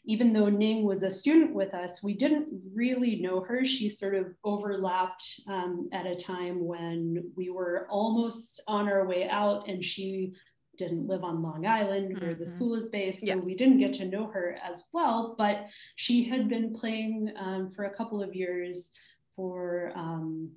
even 0.04 0.32
though 0.32 0.48
Ning 0.48 0.84
was 0.84 1.02
a 1.02 1.10
student 1.10 1.54
with 1.54 1.74
us, 1.74 2.02
we 2.02 2.14
didn't 2.14 2.50
really 2.74 3.16
know 3.16 3.40
her. 3.40 3.64
She 3.64 3.88
sort 3.88 4.14
of 4.14 4.28
overlapped 4.44 5.24
um, 5.46 5.90
at 5.92 6.06
a 6.06 6.16
time 6.16 6.64
when 6.64 7.30
we 7.36 7.50
were 7.50 7.86
almost 7.90 8.62
on 8.66 8.88
our 8.88 9.06
way 9.06 9.28
out, 9.28 9.68
and 9.68 9.84
she 9.84 10.32
didn't 10.76 11.06
live 11.06 11.24
on 11.24 11.42
Long 11.42 11.66
Island 11.66 12.18
where 12.20 12.30
mm-hmm. 12.30 12.40
the 12.40 12.46
school 12.46 12.74
is 12.74 12.88
based. 12.88 13.26
Yeah. 13.26 13.34
So 13.34 13.40
we 13.40 13.54
didn't 13.54 13.78
get 13.78 13.92
to 13.94 14.06
know 14.06 14.26
her 14.28 14.56
as 14.62 14.88
well, 14.92 15.34
but 15.36 15.66
she 15.96 16.24
had 16.24 16.48
been 16.48 16.72
playing 16.72 17.32
um, 17.36 17.70
for 17.70 17.84
a 17.84 17.94
couple 17.94 18.22
of 18.22 18.34
years 18.34 18.92
for 19.36 19.92
um, 19.94 20.50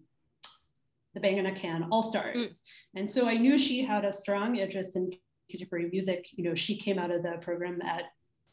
the 1.13 1.20
Bang 1.20 1.39
on 1.39 1.46
a 1.48 1.55
Can 1.55 1.88
All 1.91 2.03
Stars. 2.03 2.36
Mm. 2.36 3.00
And 3.00 3.10
so 3.10 3.27
I 3.27 3.36
knew 3.36 3.58
she 3.58 3.84
had 3.84 4.05
a 4.05 4.13
strong 4.13 4.55
interest 4.55 4.96
in 4.96 5.12
contemporary 5.50 5.89
music. 5.91 6.27
You 6.32 6.43
know, 6.46 6.55
she 6.55 6.77
came 6.77 6.98
out 6.98 7.12
of 7.12 7.24
the 7.24 7.38
program 7.41 7.82
at 7.82 8.03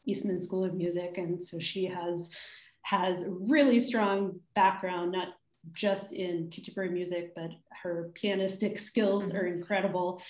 Eastman 0.05 0.41
School 0.41 0.63
of 0.63 0.73
Music. 0.73 1.17
And 1.17 1.41
so 1.41 1.59
she 1.59 1.85
has 1.85 2.35
has 2.83 3.23
really 3.27 3.79
strong 3.79 4.39
background, 4.55 5.11
not 5.11 5.29
just 5.73 6.13
in 6.13 6.49
contemporary 6.49 6.89
music, 6.89 7.33
but 7.35 7.51
her 7.83 8.11
pianistic 8.15 8.79
skills 8.79 9.29
mm-hmm. 9.29 9.37
are 9.37 9.45
incredible. 9.45 10.21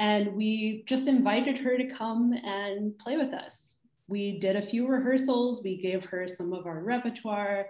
And 0.00 0.34
we 0.34 0.82
just 0.86 1.06
invited 1.06 1.58
her 1.58 1.76
to 1.76 1.86
come 1.86 2.32
and 2.32 2.98
play 2.98 3.18
with 3.18 3.34
us. 3.34 3.80
We 4.08 4.38
did 4.38 4.56
a 4.56 4.62
few 4.62 4.88
rehearsals, 4.88 5.62
we 5.62 5.76
gave 5.76 6.06
her 6.06 6.26
some 6.26 6.54
of 6.54 6.66
our 6.66 6.80
repertoire, 6.82 7.66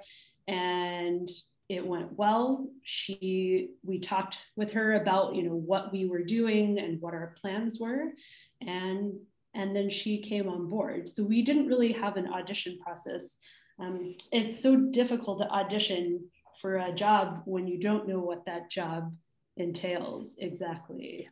and 0.47 1.29
it 1.69 1.85
went 1.85 2.17
well. 2.17 2.69
She 2.85 3.71
we 3.83 3.99
talked 3.99 4.39
with 4.55 4.71
her 4.73 4.95
about 4.95 5.35
you 5.35 5.43
know 5.43 5.57
what 5.57 5.93
we 5.93 6.07
were 6.07 6.23
doing 6.23 6.79
and 6.79 7.01
what 7.01 7.15
our 7.15 7.35
plans 7.41 7.81
were, 7.81 8.13
and 8.61 9.13
and 9.55 9.75
then 9.75 9.91
she 9.91 10.23
came 10.23 10.49
on 10.49 10.69
board. 10.69 11.09
So 11.09 11.25
we 11.25 11.43
didn't 11.43 11.67
really 11.67 11.93
have 11.93 12.17
an 12.17 12.29
audition 12.29 12.79
process. 12.79 13.41
Um, 13.81 14.15
it's 14.31 14.63
so 14.63 14.77
difficult 14.77 15.39
to 15.41 15.51
audition 15.51 16.31
for 16.61 16.77
a 16.77 16.93
job 16.93 17.43
when 17.45 17.67
you 17.67 17.81
don't 17.81 18.07
know 18.07 18.21
what 18.21 18.47
that 18.47 18.71
job 18.71 19.13
entails 19.57 20.37
exactly. 20.39 21.29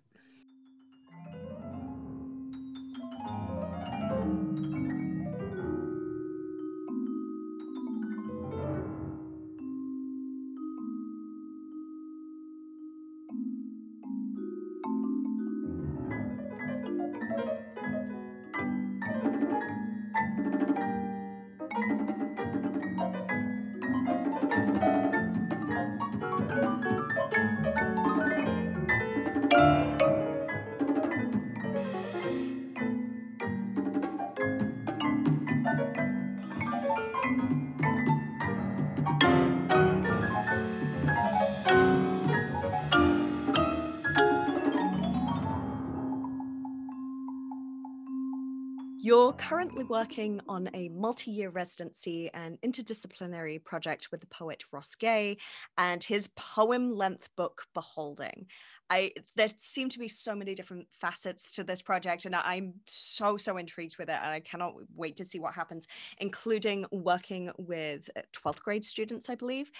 Currently 49.38 49.85
working 49.85 50.40
on 50.49 50.68
a 50.75 50.88
multi 50.88 51.30
year 51.30 51.49
residency 51.49 52.28
and 52.35 52.61
interdisciplinary 52.61 53.62
project 53.62 54.09
with 54.11 54.21
the 54.21 54.26
poet 54.26 54.64
Ross 54.73 54.95
Gay 54.95 55.38
and 55.78 56.02
his 56.02 56.28
poem 56.37 56.95
length 56.95 57.28
book, 57.37 57.62
Beholding. 57.73 58.47
I 58.90 59.12
there 59.37 59.50
seem 59.59 59.90
to 59.90 59.99
be 59.99 60.09
so 60.09 60.35
many 60.35 60.54
different 60.54 60.88
facets 60.90 61.50
to 61.52 61.64
this 61.64 61.83
project, 61.83 62.25
and 62.25 62.35
I'm 62.35 62.75
so 62.87 63.37
so 63.37 63.57
intrigued 63.57 63.97
with 63.99 64.09
it, 64.09 64.18
and 64.21 64.30
I 64.30 64.40
cannot 64.40 64.75
wait 64.95 65.16
to 65.16 65.25
see 65.25 65.38
what 65.38 65.54
happens, 65.54 65.87
including 66.18 66.87
working 66.90 67.50
with 67.59 68.11
12th 68.33 68.57
uh, 68.57 68.61
grade 68.64 68.85
students, 68.85 69.28
I 69.30 69.35
believe. 69.35 69.71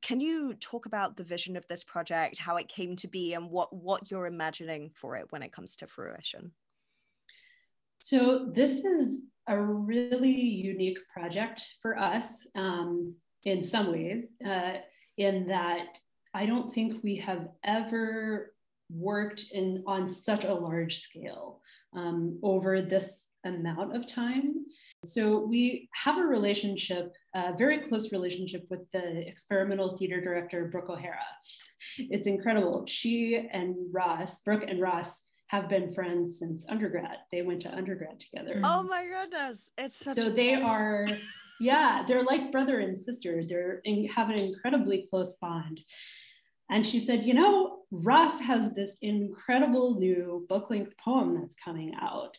Can 0.00 0.20
you 0.20 0.54
talk 0.54 0.86
about 0.86 1.16
the 1.16 1.24
vision 1.24 1.56
of 1.56 1.66
this 1.66 1.84
project, 1.84 2.38
how 2.38 2.56
it 2.56 2.68
came 2.68 2.96
to 2.96 3.08
be, 3.08 3.34
and 3.34 3.50
what 3.50 3.72
what 3.74 4.10
you're 4.10 4.26
imagining 4.26 4.90
for 4.94 5.16
it 5.16 5.26
when 5.30 5.42
it 5.42 5.52
comes 5.52 5.76
to 5.76 5.86
fruition? 5.86 6.52
So 8.02 8.46
this 8.52 8.84
is 8.84 9.26
a 9.46 9.60
really 9.60 10.32
unique 10.32 10.98
project 11.14 11.62
for 11.80 11.96
us 11.96 12.48
um, 12.56 13.14
in 13.44 13.62
some 13.62 13.92
ways, 13.92 14.34
uh, 14.44 14.78
in 15.18 15.46
that 15.46 15.98
I 16.34 16.46
don't 16.46 16.74
think 16.74 17.02
we 17.04 17.14
have 17.16 17.46
ever 17.62 18.54
worked 18.90 19.44
in 19.52 19.84
on 19.86 20.08
such 20.08 20.44
a 20.44 20.52
large 20.52 20.98
scale 20.98 21.60
um, 21.94 22.40
over 22.42 22.82
this 22.82 23.28
amount 23.44 23.94
of 23.94 24.08
time. 24.08 24.66
So 25.04 25.38
we 25.38 25.88
have 25.94 26.18
a 26.18 26.24
relationship, 26.24 27.12
a 27.34 27.56
very 27.56 27.78
close 27.78 28.10
relationship 28.10 28.66
with 28.68 28.80
the 28.90 29.26
experimental 29.28 29.96
theater 29.96 30.20
director, 30.20 30.64
Brooke 30.66 30.90
O'Hara. 30.90 31.18
It's 31.98 32.26
incredible. 32.26 32.84
She 32.86 33.48
and 33.52 33.76
Ross, 33.92 34.42
Brooke 34.42 34.64
and 34.66 34.80
Ross, 34.80 35.22
have 35.52 35.68
been 35.68 35.92
friends 35.92 36.38
since 36.38 36.66
undergrad. 36.68 37.18
They 37.30 37.42
went 37.42 37.60
to 37.62 37.74
undergrad 37.74 38.18
together. 38.18 38.62
Oh 38.64 38.82
my 38.82 39.04
goodness. 39.04 39.70
It's 39.76 39.96
such 39.96 40.16
so 40.16 40.30
they 40.30 40.54
are 40.54 41.06
yeah, 41.60 42.02
they're 42.08 42.24
like 42.24 42.50
brother 42.50 42.80
and 42.80 42.98
sister. 42.98 43.44
They're 43.46 43.80
in, 43.84 44.08
have 44.08 44.30
an 44.30 44.40
incredibly 44.40 45.06
close 45.08 45.34
bond. 45.34 45.80
And 46.70 46.84
she 46.86 46.98
said, 46.98 47.24
You 47.24 47.34
know, 47.34 47.80
Ross 47.90 48.40
has 48.40 48.72
this 48.72 48.96
incredible 49.02 50.00
new 50.00 50.46
book 50.48 50.70
length 50.70 50.96
poem 50.96 51.38
that's 51.38 51.54
coming 51.54 51.94
out. 52.00 52.36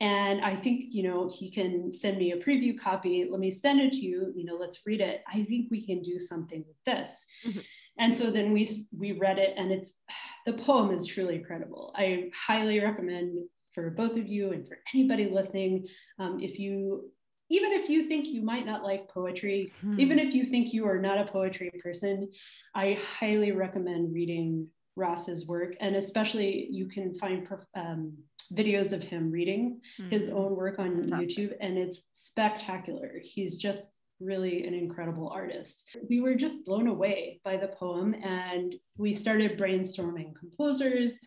And 0.00 0.40
I 0.40 0.56
think, 0.56 0.86
you 0.88 1.04
know, 1.04 1.30
he 1.32 1.50
can 1.50 1.92
send 1.94 2.18
me 2.18 2.32
a 2.32 2.38
preview 2.38 2.76
copy. 2.76 3.28
Let 3.30 3.38
me 3.38 3.50
send 3.50 3.80
it 3.80 3.92
to 3.92 4.00
you. 4.00 4.32
You 4.34 4.44
know, 4.44 4.56
let's 4.56 4.80
read 4.86 5.00
it. 5.00 5.22
I 5.28 5.44
think 5.44 5.68
we 5.70 5.86
can 5.86 6.02
do 6.02 6.18
something 6.18 6.64
with 6.66 6.84
this. 6.84 7.26
Mm-hmm. 7.46 7.60
And 7.98 8.16
so 8.16 8.30
then 8.30 8.52
we 8.52 8.68
we 8.98 9.12
read 9.12 9.38
it, 9.38 9.54
and 9.56 9.70
it's 9.70 10.00
the 10.46 10.52
poem 10.52 10.94
is 10.94 11.06
truly 11.06 11.36
incredible. 11.36 11.94
I 11.96 12.30
highly 12.34 12.80
recommend 12.80 13.38
for 13.74 13.90
both 13.90 14.16
of 14.16 14.26
you 14.26 14.52
and 14.52 14.66
for 14.66 14.78
anybody 14.94 15.28
listening, 15.30 15.86
um, 16.18 16.38
if 16.40 16.58
you 16.58 17.10
even 17.50 17.72
if 17.72 17.90
you 17.90 18.04
think 18.04 18.26
you 18.26 18.42
might 18.42 18.64
not 18.64 18.82
like 18.82 19.08
poetry, 19.08 19.70
hmm. 19.80 20.00
even 20.00 20.18
if 20.18 20.34
you 20.34 20.44
think 20.44 20.72
you 20.72 20.86
are 20.86 20.98
not 20.98 21.18
a 21.18 21.30
poetry 21.30 21.70
person, 21.82 22.30
I 22.74 22.98
highly 23.18 23.52
recommend 23.52 24.14
reading 24.14 24.68
Ross's 24.96 25.46
work. 25.46 25.76
And 25.80 25.94
especially, 25.94 26.68
you 26.70 26.86
can 26.86 27.14
find 27.14 27.46
um, 27.74 28.14
videos 28.54 28.92
of 28.92 29.02
him 29.02 29.30
reading 29.30 29.80
hmm. 29.98 30.08
his 30.08 30.28
own 30.30 30.56
work 30.56 30.78
on 30.78 31.02
Fantastic. 31.02 31.28
YouTube, 31.28 31.52
and 31.60 31.76
it's 31.76 32.08
spectacular. 32.12 33.20
He's 33.22 33.58
just 33.58 33.92
really 34.20 34.66
an 34.66 34.74
incredible 34.74 35.28
artist. 35.28 35.96
We 36.08 36.20
were 36.20 36.34
just 36.34 36.64
blown 36.64 36.86
away 36.86 37.40
by 37.44 37.56
the 37.58 37.68
poem, 37.68 38.14
and 38.14 38.74
we 38.96 39.14
started 39.14 39.58
brainstorming 39.58 40.34
composers. 40.36 41.20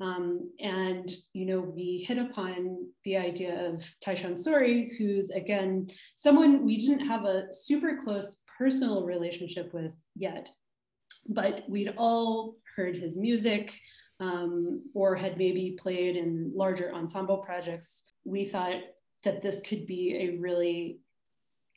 Um, 0.00 0.50
and 0.58 1.10
you 1.32 1.46
know, 1.46 1.60
we 1.60 2.04
hit 2.06 2.18
upon 2.18 2.88
the 3.04 3.16
idea 3.16 3.68
of 3.68 3.84
Tyshawn 4.04 4.38
Sorey, 4.38 4.92
who's 4.98 5.30
again 5.30 5.90
someone 6.16 6.64
we 6.64 6.76
didn't 6.76 7.06
have 7.06 7.24
a 7.24 7.52
super 7.52 7.96
close 8.02 8.42
personal 8.58 9.04
relationship 9.04 9.72
with 9.72 9.92
yet, 10.16 10.48
but 11.28 11.62
we'd 11.68 11.94
all 11.96 12.56
heard 12.74 12.96
his 12.96 13.16
music 13.16 13.78
um, 14.18 14.82
or 14.94 15.14
had 15.14 15.36
maybe 15.36 15.76
played 15.80 16.16
in 16.16 16.50
larger 16.54 16.92
ensemble 16.92 17.38
projects. 17.38 18.12
We 18.24 18.46
thought 18.46 18.80
that 19.24 19.42
this 19.42 19.60
could 19.60 19.86
be 19.86 20.16
a 20.16 20.40
really 20.40 20.98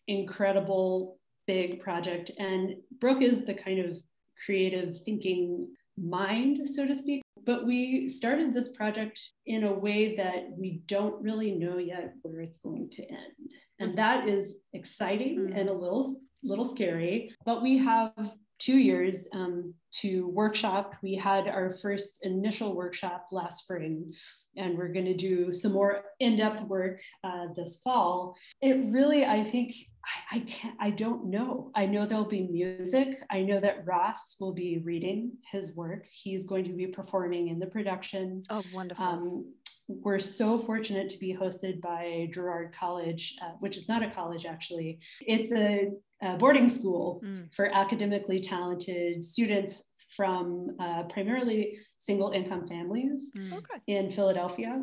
incredible 0.07 1.19
big 1.45 1.79
project, 1.79 2.31
and 2.39 2.75
Brooke 2.99 3.21
is 3.21 3.45
the 3.45 3.53
kind 3.53 3.79
of 3.79 3.99
creative 4.43 4.99
thinking 5.03 5.67
mind, 5.97 6.67
so 6.67 6.85
to 6.85 6.95
speak. 6.95 7.21
But 7.45 7.65
we 7.65 8.07
started 8.09 8.53
this 8.53 8.69
project 8.69 9.19
in 9.45 9.65
a 9.65 9.73
way 9.73 10.15
that 10.15 10.47
we 10.57 10.81
don't 10.87 11.21
really 11.21 11.51
know 11.51 11.77
yet 11.77 12.13
where 12.23 12.41
it's 12.41 12.57
going 12.57 12.89
to 12.91 13.03
end. 13.03 13.51
And 13.79 13.89
mm-hmm. 13.89 13.97
that 13.97 14.27
is 14.27 14.57
exciting 14.73 15.39
mm-hmm. 15.39 15.57
and 15.57 15.69
a 15.69 15.73
little, 15.73 16.21
little 16.43 16.65
scary. 16.65 17.31
But 17.45 17.61
we 17.61 17.77
have 17.77 18.13
two 18.59 18.77
years 18.77 19.27
um, 19.33 19.73
to 20.01 20.27
workshop. 20.29 20.95
We 21.01 21.15
had 21.15 21.47
our 21.47 21.71
first 21.81 22.25
initial 22.25 22.75
workshop 22.75 23.27
last 23.31 23.63
spring, 23.63 24.13
and 24.57 24.77
we're 24.77 24.93
going 24.93 25.05
to 25.05 25.13
do 25.13 25.51
some 25.51 25.73
more 25.73 26.03
in-depth 26.19 26.61
work 26.63 27.01
uh, 27.23 27.47
this 27.55 27.81
fall. 27.83 28.35
It 28.61 28.77
really, 28.87 29.25
I 29.25 29.43
think, 29.43 29.73
I, 30.05 30.37
I 30.37 30.39
can't, 30.39 30.75
I 30.79 30.89
don't 30.91 31.25
know. 31.25 31.71
I 31.75 31.85
know 31.85 32.05
there'll 32.05 32.25
be 32.25 32.47
music. 32.47 33.15
I 33.29 33.41
know 33.41 33.59
that 33.59 33.85
Ross 33.85 34.37
will 34.39 34.53
be 34.53 34.79
reading 34.83 35.31
his 35.51 35.75
work. 35.75 36.05
He's 36.09 36.45
going 36.45 36.63
to 36.65 36.73
be 36.73 36.87
performing 36.87 37.49
in 37.49 37.59
the 37.59 37.67
production. 37.67 38.43
Oh, 38.49 38.63
wonderful. 38.73 39.05
Um, 39.05 39.53
we're 39.87 40.17
so 40.17 40.57
fortunate 40.57 41.09
to 41.09 41.19
be 41.19 41.35
hosted 41.35 41.79
by 41.79 42.27
Girard 42.33 42.73
College, 42.73 43.35
uh, 43.41 43.51
which 43.59 43.77
is 43.77 43.87
not 43.87 44.01
a 44.01 44.09
college 44.09 44.45
actually. 44.47 44.99
It's 45.21 45.51
a, 45.51 45.91
a 46.21 46.37
boarding 46.37 46.69
school 46.69 47.21
mm. 47.23 47.53
for 47.55 47.67
academically 47.73 48.39
talented 48.39 49.23
students 49.23 49.91
from 50.15 50.75
uh, 50.79 51.03
primarily 51.03 51.77
single 51.97 52.31
income 52.31 52.67
families 52.67 53.31
mm. 53.35 53.53
okay. 53.53 53.81
in 53.87 54.09
Philadelphia. 54.09 54.81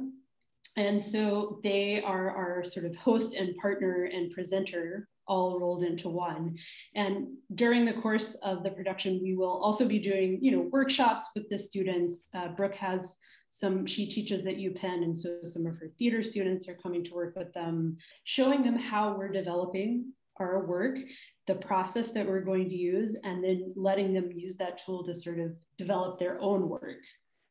And 0.77 1.01
so 1.01 1.61
they 1.63 2.03
are 2.03 2.31
our 2.31 2.65
sort 2.65 2.87
of 2.87 2.97
host 2.97 3.35
and 3.35 3.57
partner 3.57 4.05
and 4.13 4.31
presenter 4.31 5.09
all 5.27 5.61
rolled 5.61 5.83
into 5.83 6.09
one. 6.09 6.57
And 6.95 7.29
during 7.55 7.85
the 7.85 7.93
course 7.93 8.35
of 8.43 8.63
the 8.63 8.71
production, 8.71 9.21
we 9.23 9.37
will 9.37 9.63
also 9.63 9.87
be 9.87 9.99
doing, 9.99 10.39
you 10.43 10.51
know, 10.51 10.69
workshops 10.73 11.31
with 11.35 11.49
the 11.49 11.59
students. 11.59 12.29
Uh, 12.35 12.49
Brooke 12.49 12.75
has 12.75 13.17
some, 13.49 13.87
she 13.87 14.07
teaches 14.07 14.47
at 14.47 14.57
UPenn, 14.57 15.05
and 15.05 15.17
so 15.17 15.39
some 15.45 15.67
of 15.67 15.77
her 15.77 15.89
theater 15.99 16.23
students 16.23 16.69
are 16.69 16.75
coming 16.75 17.05
to 17.05 17.15
work 17.15 17.37
with 17.37 17.53
them, 17.53 17.97
showing 18.25 18.63
them 18.63 18.77
how 18.77 19.17
we're 19.17 19.31
developing 19.31 20.13
our 20.39 20.65
work, 20.67 20.99
the 21.47 21.55
process 21.55 22.11
that 22.13 22.27
we're 22.27 22.41
going 22.41 22.69
to 22.69 22.77
use, 22.77 23.17
and 23.25 23.43
then 23.43 23.73
letting 23.77 24.13
them 24.13 24.31
use 24.33 24.57
that 24.57 24.83
tool 24.85 25.05
to 25.05 25.15
sort 25.15 25.39
of 25.39 25.53
develop 25.77 26.19
their 26.19 26.41
own 26.41 26.69
work. 26.69 27.03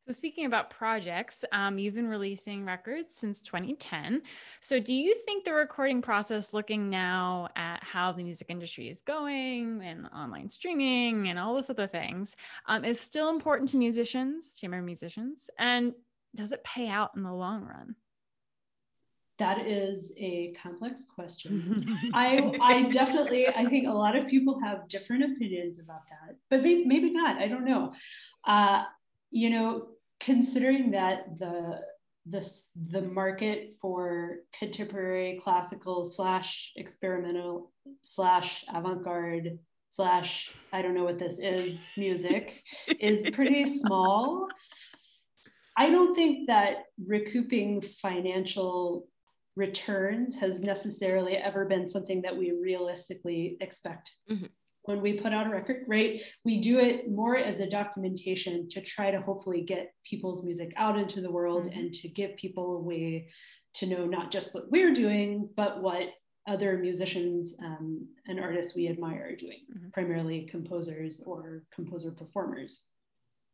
So, 0.07 0.13
speaking 0.13 0.45
about 0.45 0.71
projects, 0.71 1.45
um, 1.51 1.77
you've 1.77 1.93
been 1.93 2.07
releasing 2.07 2.65
records 2.65 3.15
since 3.15 3.43
2010. 3.43 4.23
So, 4.59 4.79
do 4.79 4.95
you 4.95 5.15
think 5.27 5.45
the 5.45 5.53
recording 5.53 6.01
process, 6.01 6.55
looking 6.55 6.89
now 6.89 7.49
at 7.55 7.83
how 7.83 8.11
the 8.11 8.23
music 8.23 8.47
industry 8.49 8.89
is 8.89 9.01
going 9.01 9.81
and 9.83 10.07
online 10.07 10.49
streaming 10.49 11.27
and 11.29 11.37
all 11.37 11.53
those 11.53 11.69
other 11.69 11.87
things, 11.87 12.35
um, 12.65 12.83
is 12.83 12.99
still 12.99 13.29
important 13.29 13.69
to 13.69 13.77
musicians, 13.77 14.57
chamber 14.59 14.81
musicians? 14.81 15.51
And 15.59 15.93
does 16.33 16.51
it 16.51 16.63
pay 16.63 16.87
out 16.87 17.11
in 17.15 17.21
the 17.21 17.33
long 17.33 17.63
run? 17.63 17.95
That 19.41 19.65
is 19.65 20.13
a 20.17 20.53
complex 20.61 21.07
question. 21.15 21.97
I, 22.13 22.51
I 22.61 22.83
definitely, 22.89 23.47
I 23.47 23.65
think 23.65 23.87
a 23.87 23.91
lot 23.91 24.15
of 24.15 24.27
people 24.27 24.59
have 24.63 24.87
different 24.87 25.23
opinions 25.23 25.79
about 25.79 26.01
that, 26.11 26.35
but 26.51 26.61
maybe, 26.61 26.85
maybe 26.85 27.09
not. 27.09 27.37
I 27.37 27.47
don't 27.47 27.65
know. 27.65 27.91
Uh, 28.45 28.83
you 29.31 29.49
know, 29.49 29.87
considering 30.19 30.91
that 30.91 31.39
the 31.39 31.79
this 32.23 32.69
the 32.91 33.01
market 33.01 33.73
for 33.81 34.41
contemporary 34.59 35.39
classical 35.41 36.05
slash 36.05 36.71
experimental 36.75 37.71
slash 38.03 38.63
avant-garde 38.71 39.57
slash 39.89 40.51
I 40.71 40.83
don't 40.83 40.93
know 40.93 41.03
what 41.03 41.17
this 41.17 41.39
is 41.39 41.79
music 41.97 42.63
is 42.99 43.27
pretty 43.31 43.65
small. 43.65 44.49
I 45.75 45.89
don't 45.89 46.13
think 46.13 46.45
that 46.45 46.83
recouping 47.03 47.81
financial 47.81 49.07
returns 49.55 50.37
has 50.37 50.61
necessarily 50.61 51.35
ever 51.35 51.65
been 51.65 51.87
something 51.87 52.21
that 52.21 52.37
we 52.37 52.51
realistically 52.51 53.57
expect. 53.59 54.11
Mm-hmm 54.29 54.45
when 54.83 55.01
we 55.01 55.13
put 55.13 55.33
out 55.33 55.47
a 55.47 55.49
record, 55.49 55.83
right? 55.87 56.21
We 56.43 56.59
do 56.59 56.79
it 56.79 57.09
more 57.09 57.37
as 57.37 57.59
a 57.59 57.69
documentation 57.69 58.67
to 58.69 58.81
try 58.81 59.11
to 59.11 59.21
hopefully 59.21 59.61
get 59.61 59.93
people's 60.03 60.43
music 60.43 60.73
out 60.75 60.97
into 60.97 61.21
the 61.21 61.31
world 61.31 61.67
mm-hmm. 61.67 61.79
and 61.79 61.93
to 61.93 62.07
give 62.07 62.35
people 62.37 62.77
a 62.77 62.81
way 62.81 63.29
to 63.75 63.85
know 63.85 64.05
not 64.05 64.31
just 64.31 64.53
what 64.53 64.71
we're 64.71 64.93
doing, 64.93 65.49
but 65.55 65.81
what 65.81 66.09
other 66.47 66.77
musicians 66.77 67.53
um, 67.63 68.07
and 68.27 68.39
artists 68.39 68.75
we 68.75 68.87
admire 68.87 69.29
are 69.31 69.35
doing, 69.35 69.59
mm-hmm. 69.71 69.89
primarily 69.91 70.47
composers 70.49 71.21
or 71.25 71.63
composer 71.73 72.11
performers. 72.11 72.87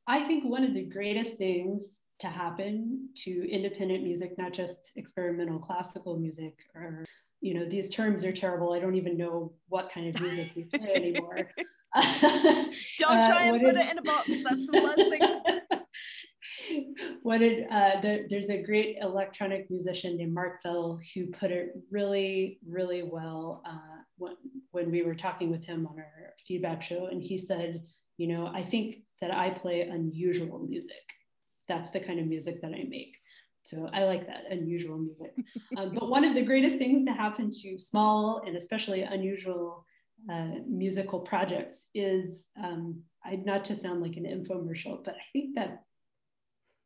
I 0.08 0.22
think 0.22 0.46
one 0.46 0.64
of 0.64 0.74
the 0.74 0.86
greatest 0.86 1.38
things 1.38 2.00
to 2.20 2.28
happen 2.28 3.10
to 3.16 3.50
independent 3.50 4.04
music, 4.04 4.38
not 4.38 4.54
just 4.54 4.92
experimental 4.96 5.60
classical 5.60 6.18
music 6.18 6.58
or 6.76 7.06
you 7.42 7.54
know 7.54 7.66
these 7.66 7.90
terms 7.90 8.26
are 8.26 8.32
terrible. 8.32 8.74
I 8.74 8.80
don't 8.80 8.96
even 8.96 9.18
know 9.18 9.54
what 9.68 9.92
kind 9.92 10.14
of 10.14 10.22
music 10.22 10.52
we 10.56 10.64
play 10.64 10.94
anymore. 10.96 11.52
Don't 11.96 13.26
try 13.26 13.50
uh, 13.50 13.54
and 13.54 13.62
put 13.62 13.76
it, 13.76 13.78
it, 13.78 13.92
in 13.92 13.98
a 13.98 14.02
box. 14.02 14.28
That's 14.44 14.68
the 14.68 14.82
worst 14.84 15.10
thing 15.10 16.86
what 17.24 17.38
did 17.40 17.66
uh, 17.72 18.02
the, 18.02 18.26
there's 18.30 18.50
a 18.50 18.62
great 18.62 18.98
electronic 19.02 19.70
musician 19.70 20.18
named 20.18 20.34
mark 20.34 20.62
fell 20.62 21.00
who 21.14 21.28
put 21.28 21.50
it 21.50 21.70
really 21.90 22.60
really 22.68 23.04
well 23.04 23.64
uh, 23.66 24.02
when, 24.18 24.36
when 24.72 24.92
we 24.92 25.02
were 25.02 25.16
talking 25.16 25.50
with 25.50 25.64
him 25.64 25.88
on 25.88 25.98
our 25.98 26.34
feedback 26.46 26.84
show. 26.84 27.08
And 27.08 27.24
he 27.24 27.38
said 27.38 27.84
you 28.18 28.28
know 28.28 28.48
i 28.48 28.64
think 28.64 28.98
that 29.22 29.32
i 29.32 29.50
play 29.50 29.82
unusual 29.82 30.60
music 30.60 30.96
that's 31.68 31.92
the 31.92 32.00
kind 32.00 32.20
of 32.20 32.28
music 32.28 32.62
that 32.62 32.74
i 32.74 32.84
make 32.90 33.18
so 33.68 33.90
I 33.92 34.06
like 34.06 34.26
that 34.28 34.46
unusual 34.50 34.98
music. 34.98 35.34
Um, 35.76 35.92
but 35.94 36.10
one 36.10 36.24
of 36.24 36.34
the 36.34 36.42
greatest 36.42 36.78
things 36.78 37.04
to 37.04 37.12
happen 37.12 37.52
to 37.52 37.78
small 37.78 38.42
and 38.48 38.56
especially 38.56 39.02
unusual 39.02 39.86
uh, 40.32 40.60
musical 40.66 41.20
projects 41.20 41.90
is, 41.94 42.50
um, 42.64 43.02
I, 43.26 43.36
not 43.36 43.66
to 43.66 43.76
sound 43.76 44.02
like 44.02 44.16
an 44.16 44.24
infomercial, 44.24 45.04
but 45.04 45.16
I 45.16 45.26
think 45.34 45.56
that 45.56 45.84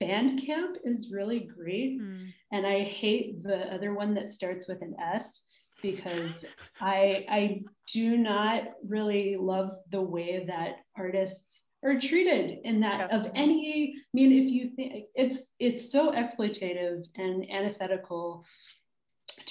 Bandcamp 0.02 0.78
is 0.84 1.12
really 1.14 1.42
great. 1.42 2.02
Mm. 2.02 2.34
And 2.52 2.66
I 2.66 2.82
hate 2.82 3.44
the 3.44 3.72
other 3.74 3.94
one 3.94 4.16
that 4.16 4.32
starts 4.32 4.68
with 4.68 4.82
an 4.82 4.96
S 5.00 5.46
because 5.84 6.46
I, 6.82 7.26
I 7.30 7.62
do 7.94 8.18
not 8.18 8.64
really 8.88 9.38
love 9.40 9.72
the 9.92 10.02
way 10.02 10.46
that 10.48 10.78
artists 10.98 11.64
are 11.84 12.00
treated 12.00 12.60
in 12.64 12.80
that 12.80 13.12
of 13.12 13.32
any 13.34 13.96
i 13.96 14.00
mean 14.14 14.32
if 14.32 14.52
you 14.52 14.70
think 14.70 15.06
it's 15.16 15.56
it's 15.60 15.92
so 15.92 16.12
exploitative 16.12 17.04
and 17.16 17.50
antithetical 17.50 18.46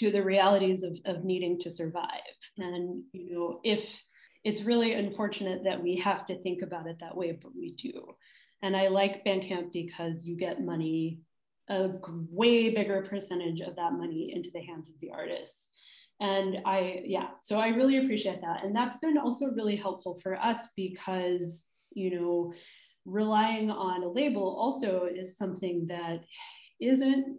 to 0.01 0.11
the 0.11 0.23
realities 0.23 0.83
of, 0.83 0.99
of 1.05 1.25
needing 1.25 1.59
to 1.59 1.71
survive. 1.71 2.35
And 2.59 3.03
you 3.13 3.35
know 3.35 3.61
if 3.65 4.03
it's 4.45 4.63
really 4.63 4.95
unfortunate 4.95 5.63
that 5.65 5.83
we 5.83 5.97
have 5.97 6.25
to 6.27 6.41
think 6.41 6.63
about 6.63 6.87
it 6.87 6.99
that 7.01 7.17
way 7.17 7.39
but 7.41 7.55
we 7.55 7.73
do. 7.73 8.15
And 8.63 8.77
i 8.77 8.89
like 8.89 9.25
bandcamp 9.25 9.73
because 9.73 10.27
you 10.27 10.37
get 10.37 10.65
money 10.65 11.21
a 11.69 11.91
way 12.31 12.71
bigger 12.71 13.03
percentage 13.03 13.61
of 13.61 13.77
that 13.77 13.93
money 13.93 14.33
into 14.35 14.51
the 14.53 14.63
hands 14.63 14.91
of 14.91 14.99
the 15.01 15.11
artists. 15.11 15.71
And 16.21 16.59
i 16.65 17.03
yeah 17.05 17.29
so 17.43 17.59
i 17.59 17.69
really 17.69 17.99
appreciate 17.99 18.41
that. 18.41 18.65
And 18.65 18.75
that's 18.75 18.97
been 18.97 19.19
also 19.19 19.53
really 19.53 19.77
helpful 19.77 20.19
for 20.23 20.37
us 20.37 20.71
because 20.77 21.70
you 21.93 22.19
know, 22.19 22.53
relying 23.05 23.71
on 23.71 24.03
a 24.03 24.09
label 24.09 24.57
also 24.59 25.05
is 25.05 25.37
something 25.37 25.87
that 25.89 26.25
isn't 26.81 27.37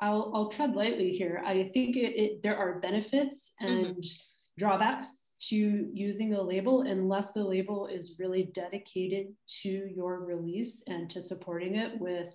I'll, 0.00 0.32
I'll 0.34 0.48
tread 0.48 0.74
lightly 0.74 1.10
here. 1.10 1.42
I 1.44 1.64
think 1.72 1.96
it, 1.96 2.16
it 2.16 2.42
there 2.42 2.56
are 2.56 2.80
benefits 2.80 3.52
mm-hmm. 3.62 3.72
and 3.72 3.86
mm-hmm. 3.96 4.58
drawbacks 4.58 5.36
to 5.48 5.56
using 5.92 6.34
a 6.34 6.42
label 6.42 6.82
unless 6.82 7.32
the 7.32 7.44
label 7.44 7.86
is 7.86 8.16
really 8.18 8.50
dedicated 8.54 9.26
to 9.62 9.68
your 9.68 10.24
release 10.24 10.82
and 10.86 11.10
to 11.10 11.20
supporting 11.20 11.76
it 11.76 12.00
with 12.00 12.34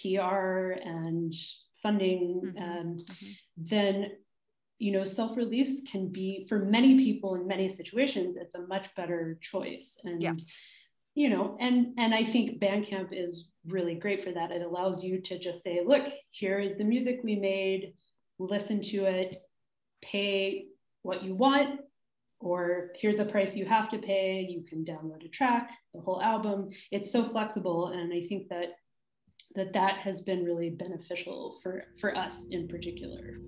PR 0.00 0.72
and 0.82 1.34
funding. 1.82 2.40
Mm-hmm. 2.44 2.58
And 2.58 2.98
mm-hmm. 3.00 3.32
then, 3.56 4.12
you 4.78 4.92
know, 4.92 5.04
self 5.04 5.36
release 5.36 5.82
can 5.90 6.08
be 6.08 6.46
for 6.48 6.58
many 6.58 6.98
people 6.98 7.34
in 7.34 7.46
many 7.46 7.68
situations, 7.68 8.36
it's 8.36 8.54
a 8.54 8.66
much 8.66 8.94
better 8.94 9.38
choice. 9.40 9.98
And 10.04 10.22
yeah. 10.22 10.34
you 11.14 11.28
know 11.30 11.56
and 11.60 11.94
and 11.96 12.12
i 12.12 12.24
think 12.24 12.60
bandcamp 12.60 13.10
is 13.12 13.52
really 13.66 13.94
great 13.94 14.22
for 14.24 14.32
that. 14.32 14.50
It 14.50 14.62
allows 14.62 15.02
you 15.02 15.20
to 15.22 15.38
just 15.38 15.62
say 15.62 15.80
look 15.84 16.06
here 16.30 16.58
is 16.58 16.76
the 16.76 16.84
music 16.84 17.20
we 17.22 17.36
made. 17.36 17.94
Listen 18.38 18.82
to 18.82 19.04
it. 19.04 19.42
Pay 20.02 20.66
what 21.02 21.22
you 21.22 21.34
want 21.34 21.80
or 22.40 22.90
here's 22.96 23.16
the 23.16 23.24
price 23.24 23.56
you 23.56 23.64
have 23.64 23.88
to 23.88 23.98
pay. 23.98 24.46
You 24.46 24.64
can 24.64 24.84
download 24.84 25.24
a 25.24 25.28
track 25.28 25.70
the 25.94 26.00
whole 26.00 26.20
album. 26.20 26.68
It's 26.90 27.10
so 27.10 27.22
flexible 27.22 27.88
and 27.88 28.12
i 28.12 28.20
think 28.20 28.48
that 28.48 28.74
that 29.54 29.72
that 29.72 29.98
has 29.98 30.20
been 30.22 30.44
really 30.44 30.70
beneficial 30.70 31.58
for 31.62 31.84
for 32.00 32.16
us 32.16 32.48
in 32.50 32.66
particular 32.68 33.38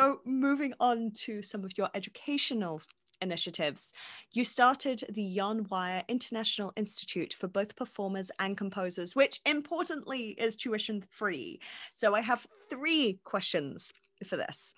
So, 0.00 0.20
moving 0.24 0.72
on 0.80 1.10
to 1.26 1.42
some 1.42 1.62
of 1.62 1.76
your 1.76 1.90
educational 1.94 2.80
initiatives, 3.20 3.92
you 4.32 4.46
started 4.46 5.04
the 5.10 5.36
Yarnwire 5.36 6.08
International 6.08 6.72
Institute 6.74 7.34
for 7.38 7.48
both 7.48 7.76
performers 7.76 8.30
and 8.38 8.56
composers, 8.56 9.14
which 9.14 9.42
importantly 9.44 10.28
is 10.38 10.56
tuition 10.56 11.04
free. 11.10 11.60
So, 11.92 12.14
I 12.14 12.22
have 12.22 12.46
three 12.70 13.20
questions 13.24 13.92
for 14.24 14.38
this. 14.38 14.72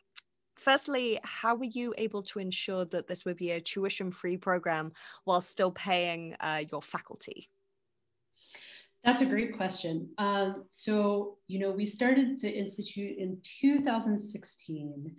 Firstly, 0.57 1.21
how 1.23 1.55
were 1.55 1.67
you 1.67 1.95
able 1.99 2.25
to 2.25 2.41
ensure 2.41 2.85
that 2.87 3.07
this 3.07 3.25
would 3.25 3.37
be 3.37 3.53
a 3.53 3.61
tuition 3.61 4.11
free 4.11 4.37
program 4.37 4.91
while 5.23 5.41
still 5.41 5.71
paying 5.71 6.35
uh, 6.41 6.65
your 6.69 6.83
faculty? 6.83 7.49
That's 9.05 9.23
a 9.23 9.27
great 9.27 9.57
question. 9.57 10.11
Um, 10.19 10.65
so, 10.71 11.39
you 11.49 11.59
know, 11.59 11.73
we 11.73 11.85
started 11.85 12.41
the 12.41 12.51
Institute 12.51 13.19
in 13.19 13.39
2016. 13.43 15.17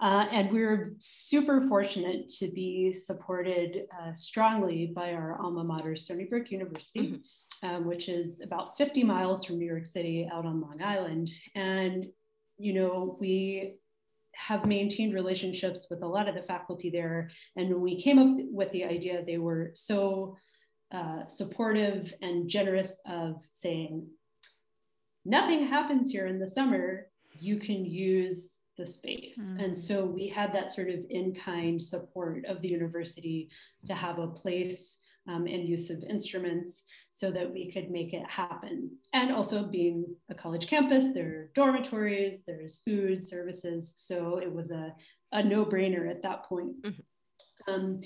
Uh, 0.00 0.26
and 0.30 0.52
we 0.52 0.62
are 0.62 0.94
super 0.98 1.60
fortunate 1.62 2.28
to 2.28 2.48
be 2.52 2.92
supported 2.92 3.86
uh, 4.00 4.12
strongly 4.12 4.92
by 4.94 5.12
our 5.12 5.40
alma 5.40 5.64
mater, 5.64 5.96
Stony 5.96 6.24
Brook 6.24 6.52
University, 6.52 7.14
mm-hmm. 7.14 7.68
um, 7.68 7.84
which 7.84 8.08
is 8.08 8.40
about 8.40 8.76
50 8.78 9.02
miles 9.02 9.44
from 9.44 9.58
New 9.58 9.66
York 9.66 9.86
City 9.86 10.28
out 10.32 10.46
on 10.46 10.60
Long 10.60 10.80
Island. 10.80 11.30
And, 11.56 12.06
you 12.58 12.74
know, 12.74 13.16
we 13.18 13.78
have 14.36 14.66
maintained 14.66 15.14
relationships 15.14 15.88
with 15.90 16.02
a 16.02 16.06
lot 16.06 16.28
of 16.28 16.36
the 16.36 16.42
faculty 16.42 16.90
there. 16.90 17.28
And 17.56 17.68
when 17.68 17.80
we 17.80 18.00
came 18.00 18.20
up 18.20 18.36
with 18.52 18.70
the 18.70 18.84
idea, 18.84 19.24
they 19.24 19.38
were 19.38 19.72
so 19.74 20.36
uh, 20.92 21.26
supportive 21.26 22.12
and 22.22 22.48
generous 22.48 23.00
of 23.06 23.42
saying, 23.52 24.06
nothing 25.24 25.66
happens 25.66 26.10
here 26.10 26.26
in 26.26 26.38
the 26.38 26.48
summer, 26.48 27.06
you 27.38 27.58
can 27.58 27.84
use 27.84 28.58
the 28.76 28.86
space. 28.86 29.40
Mm-hmm. 29.40 29.60
And 29.60 29.76
so 29.76 30.04
we 30.04 30.28
had 30.28 30.52
that 30.54 30.70
sort 30.70 30.88
of 30.88 31.00
in 31.10 31.34
kind 31.34 31.80
support 31.80 32.44
of 32.46 32.62
the 32.62 32.68
university 32.68 33.50
to 33.86 33.94
have 33.94 34.18
a 34.18 34.28
place 34.28 35.00
um, 35.26 35.46
and 35.46 35.68
use 35.68 35.90
of 35.90 36.02
instruments 36.08 36.84
so 37.10 37.30
that 37.30 37.52
we 37.52 37.70
could 37.70 37.90
make 37.90 38.14
it 38.14 38.28
happen. 38.30 38.90
And 39.12 39.32
also 39.32 39.64
being 39.64 40.06
a 40.30 40.34
college 40.34 40.68
campus, 40.68 41.12
there 41.12 41.26
are 41.26 41.50
dormitories, 41.54 42.44
there's 42.46 42.78
food, 42.78 43.22
services. 43.22 43.92
So 43.96 44.38
it 44.38 44.50
was 44.50 44.70
a, 44.70 44.94
a 45.32 45.42
no 45.42 45.66
brainer 45.66 46.08
at 46.08 46.22
that 46.22 46.44
point. 46.44 46.82
Mm-hmm. 46.82 47.72
Um, 47.72 48.00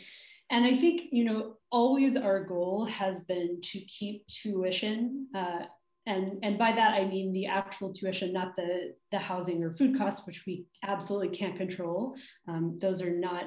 and 0.53 0.65
I 0.65 0.77
think, 0.77 1.03
you 1.11 1.25
know, 1.25 1.55
always 1.71 2.15
our 2.17 2.45
goal 2.45 2.85
has 2.85 3.25
been 3.25 3.61
to 3.62 3.81
keep 3.81 4.27
tuition. 4.27 5.27
Uh, 5.35 5.61
and, 6.05 6.38
and 6.43 6.59
by 6.59 6.73
that, 6.73 6.93
I 6.93 7.07
mean 7.07 7.33
the 7.33 7.47
actual 7.47 7.93
tuition, 7.93 8.33
not 8.33 8.55
the, 8.57 8.95
the 9.11 9.19
housing 9.19 9.62
or 9.65 9.73
food 9.73 9.97
costs, 9.97 10.27
which 10.27 10.45
we 10.47 10.67
absolutely 10.85 11.31
can't 11.31 11.57
control. 11.57 12.15
Um, 12.47 12.79
those 12.81 13.01
are 13.01 13.17
not 13.19 13.45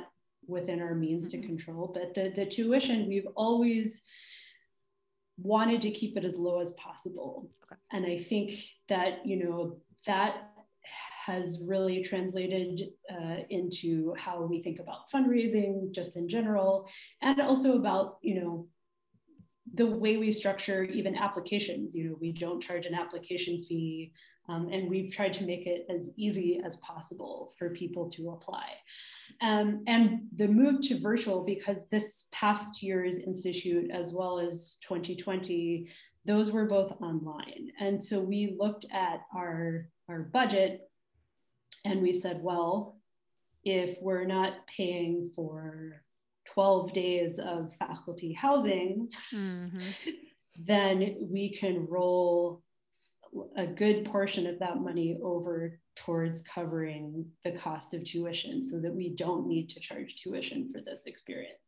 within 0.48 0.82
our 0.82 0.96
means 0.96 1.30
to 1.30 1.38
mm-hmm. 1.38 1.48
control. 1.48 1.92
But 1.94 2.16
the, 2.16 2.34
the 2.36 2.46
tuition, 2.46 3.08
we've 3.08 3.28
always 3.36 4.04
wanted 5.38 5.82
to 5.82 5.92
keep 5.92 6.18
it 6.18 6.26
as 6.26 6.38
low 6.38 6.60
as 6.60 6.72
possible. 6.74 7.52
Okay. 7.72 7.80
And 7.92 8.06
I 8.06 8.18
think 8.18 8.54
that, 8.90 9.26
you 9.26 9.44
know, 9.44 9.78
that 10.08 10.55
has 11.26 11.62
really 11.66 12.04
translated 12.04 12.90
uh, 13.12 13.38
into 13.50 14.14
how 14.18 14.42
we 14.42 14.62
think 14.62 14.80
about 14.80 15.10
fundraising 15.14 15.92
just 15.92 16.18
in 16.18 16.28
general, 16.28 16.90
and 17.22 17.42
also 17.42 17.76
about, 17.78 18.18
you 18.22 18.42
know, 18.42 18.68
the 19.74 19.86
way 19.86 20.18
we 20.18 20.32
structure 20.32 20.84
even 20.84 21.16
applications. 21.16 21.96
You 21.96 22.10
know, 22.10 22.18
we 22.20 22.32
don't 22.32 22.62
charge 22.62 22.86
an 22.86 22.94
application 22.94 23.64
fee, 23.64 24.14
um, 24.48 24.70
and 24.72 24.90
we've 24.90 25.12
tried 25.12 25.34
to 25.34 25.44
make 25.44 25.66
it 25.66 25.86
as 25.90 26.10
easy 26.18 26.62
as 26.64 26.78
possible 26.78 27.54
for 27.58 27.72
people 27.72 28.10
to 28.12 28.30
apply. 28.30 28.68
Um, 29.42 29.84
and 29.88 30.22
the 30.36 30.48
move 30.48 30.82
to 30.82 31.00
virtual, 31.00 31.44
because 31.44 31.88
this 31.90 32.28
past 32.32 32.84
year's 32.84 33.18
institute, 33.18 33.90
as 33.92 34.14
well 34.14 34.40
as 34.40 34.78
2020, 34.88 35.88
those 36.26 36.52
were 36.52 36.66
both 36.66 36.92
online. 37.02 37.72
And 37.80 38.04
so 38.04 38.20
we 38.22 38.56
looked 38.60 38.86
at 38.92 39.22
our, 39.36 39.90
our 40.10 40.20
budget 40.20 40.82
and 41.86 42.02
we 42.02 42.14
said, 42.14 42.42
well, 42.42 42.98
if 43.64 43.98
we're 44.02 44.26
not 44.26 44.68
paying 44.68 45.32
for 45.36 46.02
12 46.48 46.94
days 46.94 47.40
of 47.40 47.74
faculty 47.76 48.34
housing, 48.34 49.10
mm-hmm. 49.34 49.80
then 50.66 51.16
we 51.20 51.56
can 51.56 51.86
roll 51.88 52.64
a 53.58 53.68
good 53.68 54.06
portion 54.06 54.48
of 54.48 54.60
that 54.60 54.78
money 54.78 55.18
over 55.22 55.80
towards 55.96 56.42
covering 56.44 57.26
the 57.44 57.52
cost 57.52 57.94
of 57.94 58.04
tuition 58.04 58.64
so 58.64 58.80
that 58.80 58.94
we 58.94 59.10
don't 59.10 59.48
need 59.48 59.70
to 59.70 59.80
charge 59.80 60.16
tuition 60.16 60.72
for 60.72 60.82
this 60.82 61.06
experience. 61.06 61.60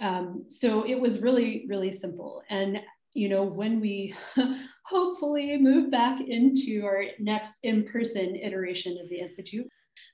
Um, 0.00 0.44
so 0.48 0.86
it 0.86 0.98
was 1.00 1.20
really, 1.20 1.64
really 1.68 1.92
simple. 1.92 2.42
And 2.48 2.80
you 3.14 3.28
know, 3.28 3.44
when 3.44 3.80
we 3.80 4.14
hopefully 4.84 5.58
move 5.58 5.90
back 5.90 6.20
into 6.20 6.84
our 6.84 7.04
next 7.18 7.54
in-person 7.62 8.36
iteration 8.36 8.98
of 9.02 9.08
the 9.08 9.20
Institute, 9.20 9.68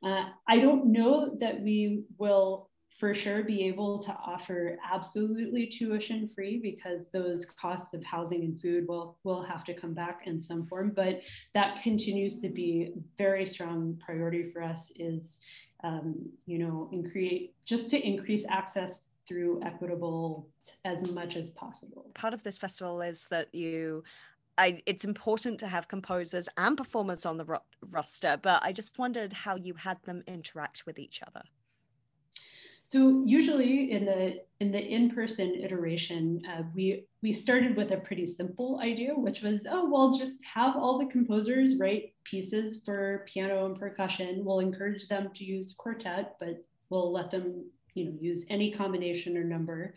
uh, 0.05 0.25
I 0.49 0.59
don't 0.59 0.87
know 0.87 1.37
that 1.41 1.61
we 1.61 2.03
will 2.19 2.69
for 2.99 3.15
sure 3.15 3.43
be 3.43 3.67
able 3.67 3.99
to 3.99 4.13
offer 4.13 4.77
absolutely 4.91 5.67
tuition 5.67 6.29
free 6.29 6.59
because 6.59 7.11
those 7.11 7.45
costs 7.45 7.95
of 7.95 8.03
housing 8.03 8.43
and 8.43 8.61
food 8.61 8.87
will 8.89 9.19
will 9.25 9.43
have 9.43 9.63
to 9.63 9.75
come 9.75 9.95
back 9.95 10.23
in 10.27 10.41
some 10.41 10.67
form 10.67 10.93
but 10.95 11.21
that 11.55 11.83
continues 11.83 12.41
to 12.41 12.49
be 12.49 12.93
very 13.17 13.45
strong 13.45 14.01
priority 14.05 14.51
for 14.51 14.63
us 14.63 14.91
is 14.97 15.37
um, 15.85 16.15
you 16.47 16.59
know 16.59 16.89
and 16.93 17.11
create 17.11 17.55
just 17.65 17.91
to 17.91 18.01
increase 18.01 18.47
access 18.49 19.08
through 19.29 19.61
equitable 19.63 20.49
as 20.85 21.11
much 21.13 21.37
as 21.37 21.51
possible 21.51 22.11
part 22.15 22.35
of 22.35 22.43
this 22.43 22.57
festival 22.57 23.03
is 23.03 23.27
that 23.31 23.55
you 23.55 24.03
I, 24.59 24.83
it's 24.87 25.05
important 25.05 25.61
to 25.61 25.69
have 25.69 25.87
composers 25.87 26.49
and 26.57 26.77
performers 26.77 27.25
on 27.25 27.37
the 27.37 27.45
ro- 27.45 27.63
roster, 27.81 28.37
but 28.43 28.61
I 28.61 28.73
just 28.73 28.99
wondered 28.99 29.33
how 29.33 29.55
you 29.55 29.75
had 29.75 30.03
them 30.03 30.25
interact 30.27 30.85
with 30.85 30.99
each 30.99 31.23
other. 31.25 31.43
So 32.83 33.23
usually 33.25 33.93
in 33.93 34.07
the 34.07 34.43
in 34.61 34.73
the 34.73 34.83
in-person 34.83 35.57
iteration, 35.57 36.43
uh, 36.51 36.63
we 36.75 37.05
we 37.23 37.33
started 37.33 37.77
with 37.77 37.93
a 37.93 37.99
pretty 37.99 38.27
simple 38.27 38.81
idea, 38.83 39.15
which 39.15 39.43
was, 39.43 39.67
oh 39.71 39.89
well, 39.91 40.13
just 40.13 40.43
have 40.45 40.75
all 40.75 40.99
the 40.99 41.07
composers 41.07 41.79
write 41.79 42.15
pieces 42.25 42.83
for 42.85 43.27
piano 43.29 43.67
and 43.67 43.79
percussion. 43.79 44.43
We'll 44.43 44.61
encourage 44.61 45.07
them 45.07 45.31
to 45.35 45.45
use 45.45 45.75
quartet, 45.79 46.37
but 46.41 46.65
we'll 46.89 47.13
let 47.13 47.31
them 47.31 47.67
you 47.95 48.05
know 48.05 48.17
use 48.21 48.45
any 48.49 48.71
combination 48.71 49.37
or 49.37 49.45
number. 49.45 49.95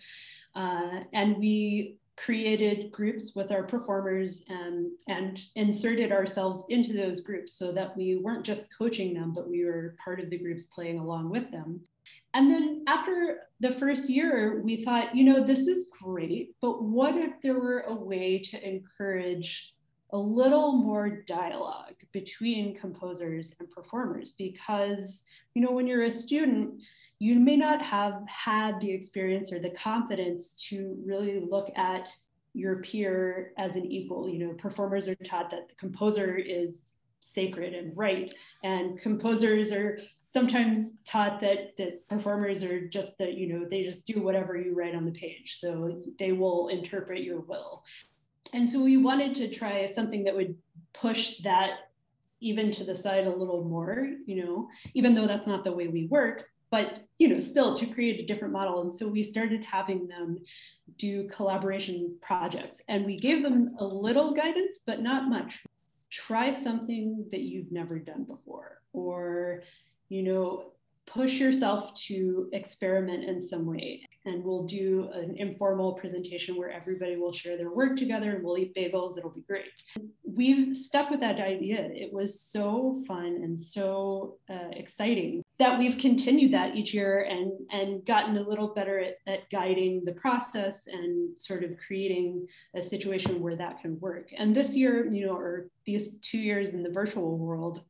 Uh, 0.56 1.02
and 1.14 1.38
we 1.38 1.98
created 2.18 2.92
groups 2.92 3.36
with 3.36 3.52
our 3.52 3.64
performers 3.64 4.46
and, 4.50 4.92
and 5.08 5.40
inserted 5.56 6.12
ourselves 6.12 6.66
into 6.70 6.94
those 6.94 7.22
groups 7.22 7.54
so 7.54 7.72
that 7.72 7.96
we 7.98 8.18
weren't 8.18 8.46
just 8.46 8.76
coaching 8.78 9.14
them, 9.14 9.34
but 9.34 9.50
we 9.50 9.66
were 9.66 9.96
part 10.04 10.20
of 10.20 10.30
the 10.30 10.38
groups 10.38 10.68
playing 10.68 11.00
along 11.00 11.30
with 11.30 11.50
them. 11.52 11.82
And 12.34 12.52
then 12.52 12.84
after 12.88 13.40
the 13.60 13.72
first 13.72 14.10
year, 14.10 14.62
we 14.62 14.84
thought, 14.84 15.16
you 15.16 15.24
know, 15.24 15.44
this 15.44 15.68
is 15.68 15.90
great, 16.02 16.54
but 16.62 16.84
what 16.84 17.16
if 17.16 17.42
there 17.42 17.60
were 17.60 17.86
a 17.88 17.94
way 17.94 18.38
to 18.40 18.70
encourage 18.70 19.74
a 20.14 20.18
little 20.18 20.74
more 20.74 21.22
dialogue 21.28 21.96
between 22.12 22.76
composers 22.76 23.56
and 23.60 23.70
performers? 23.72 24.34
Because, 24.38 25.26
you 25.54 25.62
know, 25.62 25.72
when 25.72 25.88
you're 25.88 26.04
a 26.04 26.12
student, 26.12 26.82
you 27.20 27.40
may 27.40 27.56
not 27.56 27.82
have 27.82 28.22
had 28.28 28.80
the 28.80 28.92
experience 28.92 29.54
or 29.54 29.60
the 29.60 29.70
confidence 29.72 30.68
to 30.70 30.98
really 31.06 31.40
look 31.40 31.72
at 31.78 32.10
your 32.54 32.78
peer 32.78 33.54
as 33.58 33.76
an 33.76 33.86
equal. 33.86 34.28
You 34.28 34.40
know, 34.40 34.54
performers 34.54 35.08
are 35.08 35.16
taught 35.16 35.52
that 35.52 35.70
the 35.70 35.76
composer 35.76 36.36
is 36.36 36.82
sacred 37.22 37.74
and 37.74 37.96
right, 37.96 38.34
and 38.64 39.00
composers 39.00 39.72
are 39.72 40.00
sometimes 40.28 40.94
taught 41.06 41.42
that 41.42 41.76
that 41.78 42.08
performers 42.08 42.64
are 42.64 42.88
just 42.88 43.18
that 43.18 43.34
you 43.34 43.48
know 43.48 43.68
they 43.70 43.84
just 43.84 44.08
do 44.08 44.22
whatever 44.22 44.56
you 44.58 44.74
write 44.74 44.96
on 44.96 45.06
the 45.06 45.12
page 45.12 45.58
so 45.60 46.02
they 46.20 46.32
will 46.32 46.70
interpret 46.70 47.22
your 47.22 47.42
will 47.42 47.84
and 48.54 48.68
so 48.68 48.82
we 48.82 48.98
wanted 48.98 49.34
to 49.36 49.50
try 49.50 49.86
something 49.86 50.24
that 50.24 50.36
would 50.36 50.56
push 50.94 51.40
that 51.40 51.92
even 52.42 52.72
to 52.72 52.84
the 52.84 52.96
side 52.96 53.28
a 53.28 53.36
little 53.36 53.64
more 53.64 54.10
you 54.26 54.44
know 54.44 54.70
even 54.94 55.14
though 55.14 55.28
that's 55.28 55.48
not 55.48 55.64
the 55.64 55.72
way 55.72 55.88
we 55.88 56.08
work 56.08 56.46
but 56.70 57.02
you 57.20 57.28
know 57.28 57.40
still 57.40 57.76
to 57.76 57.86
create 57.86 58.20
a 58.20 58.26
different 58.26 58.54
model 58.54 58.82
and 58.82 58.92
so 58.92 59.08
we 59.08 59.24
started 59.24 59.64
having 59.64 60.08
them 60.08 60.38
do 60.98 61.28
collaboration 61.28 62.16
projects 62.22 62.82
and 62.88 63.06
we 63.06 63.16
gave 63.16 63.44
them 63.44 63.76
a 63.80 63.86
little 63.86 64.34
guidance 64.34 64.80
but 64.86 65.02
not 65.02 65.30
much 65.30 65.64
try 66.10 66.52
something 66.52 67.26
that 67.32 67.42
you've 67.42 67.72
never 67.72 67.98
done 67.98 68.24
before 68.24 68.82
or 68.94 69.62
you 70.12 70.24
know, 70.24 70.74
push 71.06 71.40
yourself 71.40 71.94
to 71.94 72.50
experiment 72.52 73.24
in 73.24 73.42
some 73.42 73.66
way. 73.66 74.06
And 74.26 74.44
we'll 74.44 74.64
do 74.64 75.10
an 75.14 75.36
informal 75.38 75.94
presentation 75.94 76.56
where 76.56 76.70
everybody 76.70 77.16
will 77.16 77.34
share 77.34 77.58
their 77.58 77.72
work 77.72 77.98
together 77.98 78.36
and 78.36 78.44
we'll 78.44 78.58
eat 78.58 78.76
bagels. 78.76 79.18
It'll 79.18 79.32
be 79.32 79.42
great. 79.42 79.72
We've 80.24 80.76
stuck 80.76 81.10
with 81.10 81.20
that 81.22 81.40
idea. 81.40 81.90
It 81.94 82.14
was 82.14 82.40
so 82.40 83.02
fun 83.08 83.26
and 83.26 83.60
so 83.60 84.38
uh, 84.50 84.70
exciting 84.74 85.44
that 85.58 85.78
we've 85.78 85.98
continued 85.98 86.52
that 86.54 86.76
each 86.76 86.94
year 86.94 87.24
and, 87.24 87.52
and 87.72 88.06
gotten 88.06 88.38
a 88.38 88.42
little 88.42 88.74
better 88.74 89.00
at, 89.00 89.16
at 89.28 89.50
guiding 89.50 90.04
the 90.06 90.14
process 90.14 90.88
and 90.88 91.40
sort 91.40 91.64
of 91.64 91.72
creating 91.86 92.48
a 92.76 92.82
situation 92.82 93.40
where 93.42 93.56
that 93.56 93.80
can 93.82 94.00
work. 94.00 94.30
And 94.38 94.56
this 94.56 94.76
year, 94.76 95.08
you 95.12 95.28
know, 95.28 95.36
or 95.36 95.68
these 95.86 96.16
two 96.22 96.40
years 96.40 96.74
in 96.74 96.84
the 96.84 96.90
virtual 96.90 97.38
world, 97.38 97.84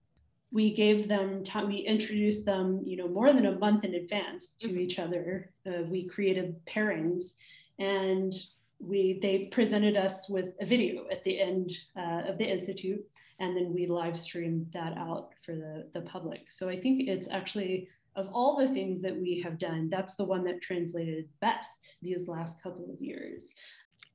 we 0.52 0.74
gave 0.74 1.08
them 1.08 1.44
time 1.44 1.68
we 1.68 1.78
introduced 1.78 2.46
them 2.46 2.82
you 2.86 2.98
know 2.98 3.08
more 3.08 3.34
than 3.34 3.46
a 3.46 3.58
month 3.58 3.84
in 3.84 3.96
advance 3.96 4.54
to 4.60 4.68
mm-hmm. 4.68 4.80
each 4.80 5.00
other 5.00 5.50
uh, 5.68 5.84
we 5.90 6.08
created 6.08 6.56
pairings 6.66 7.36
and 7.80 8.34
we 8.80 9.20
they 9.22 9.50
presented 9.52 9.96
us 9.96 10.30
with 10.30 10.50
a 10.60 10.66
video 10.66 11.06
at 11.12 11.24
the 11.24 11.40
end 11.40 11.72
uh, 11.98 12.24
of 12.28 12.38
the 12.38 12.46
institute 12.46 13.04
and 13.40 13.56
then 13.56 13.74
we 13.74 13.88
live 13.88 14.20
streamed 14.20 14.68
that 14.74 14.98
out 14.98 15.30
for 15.44 15.54
the, 15.56 15.88
the 15.94 16.02
public 16.02 16.52
so 16.52 16.68
i 16.68 16.80
think 16.80 17.08
it's 17.08 17.30
actually 17.30 17.88
of 18.18 18.28
all 18.34 18.58
the 18.58 18.68
things 18.68 19.02
that 19.02 19.16
we 19.16 19.40
have 19.40 19.58
done 19.58 19.90
that's 19.90 20.16
the 20.16 20.24
one 20.24 20.44
that 20.44 20.62
translated 20.62 21.28
best 21.40 21.98
these 22.02 22.28
last 22.28 22.62
couple 22.62 22.90
of 22.92 23.02
years 23.02 23.56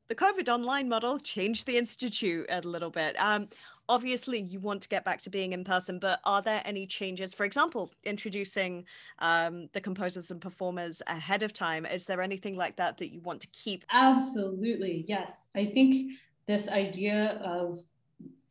the 0.09 0.15
COVID 0.15 0.49
online 0.49 0.89
model 0.89 1.19
changed 1.19 1.67
the 1.67 1.77
Institute 1.77 2.47
a 2.49 2.61
little 2.61 2.91
bit. 2.91 3.17
Um, 3.19 3.49
obviously, 3.89 4.41
you 4.41 4.61
want 4.61 4.83
to 4.83 4.89
get 4.89 5.05
back 5.05 5.21
to 5.23 5.31
being 5.31 5.53
in 5.53 5.65
person, 5.65 5.99
but 5.99 6.21
are 6.25 6.43
there 6.43 6.63
any 6.65 6.87
changes? 6.87 7.33
For 7.33 7.45
example, 7.45 7.91
introducing 8.05 8.85
um, 9.19 9.69
the 9.73 9.81
composers 9.81 10.31
and 10.31 10.41
performers 10.41 11.03
ahead 11.07 11.43
of 11.43 11.53
time. 11.53 11.87
Is 11.87 12.07
there 12.07 12.21
anything 12.21 12.57
like 12.57 12.77
that 12.77 12.99
that 12.99 13.13
you 13.13 13.21
want 13.21 13.41
to 13.43 13.49
keep? 13.49 13.85
Absolutely, 13.93 15.05
yes. 15.07 15.49
I 15.55 15.67
think 15.67 16.13
this 16.47 16.69
idea 16.69 17.41
of 17.45 17.83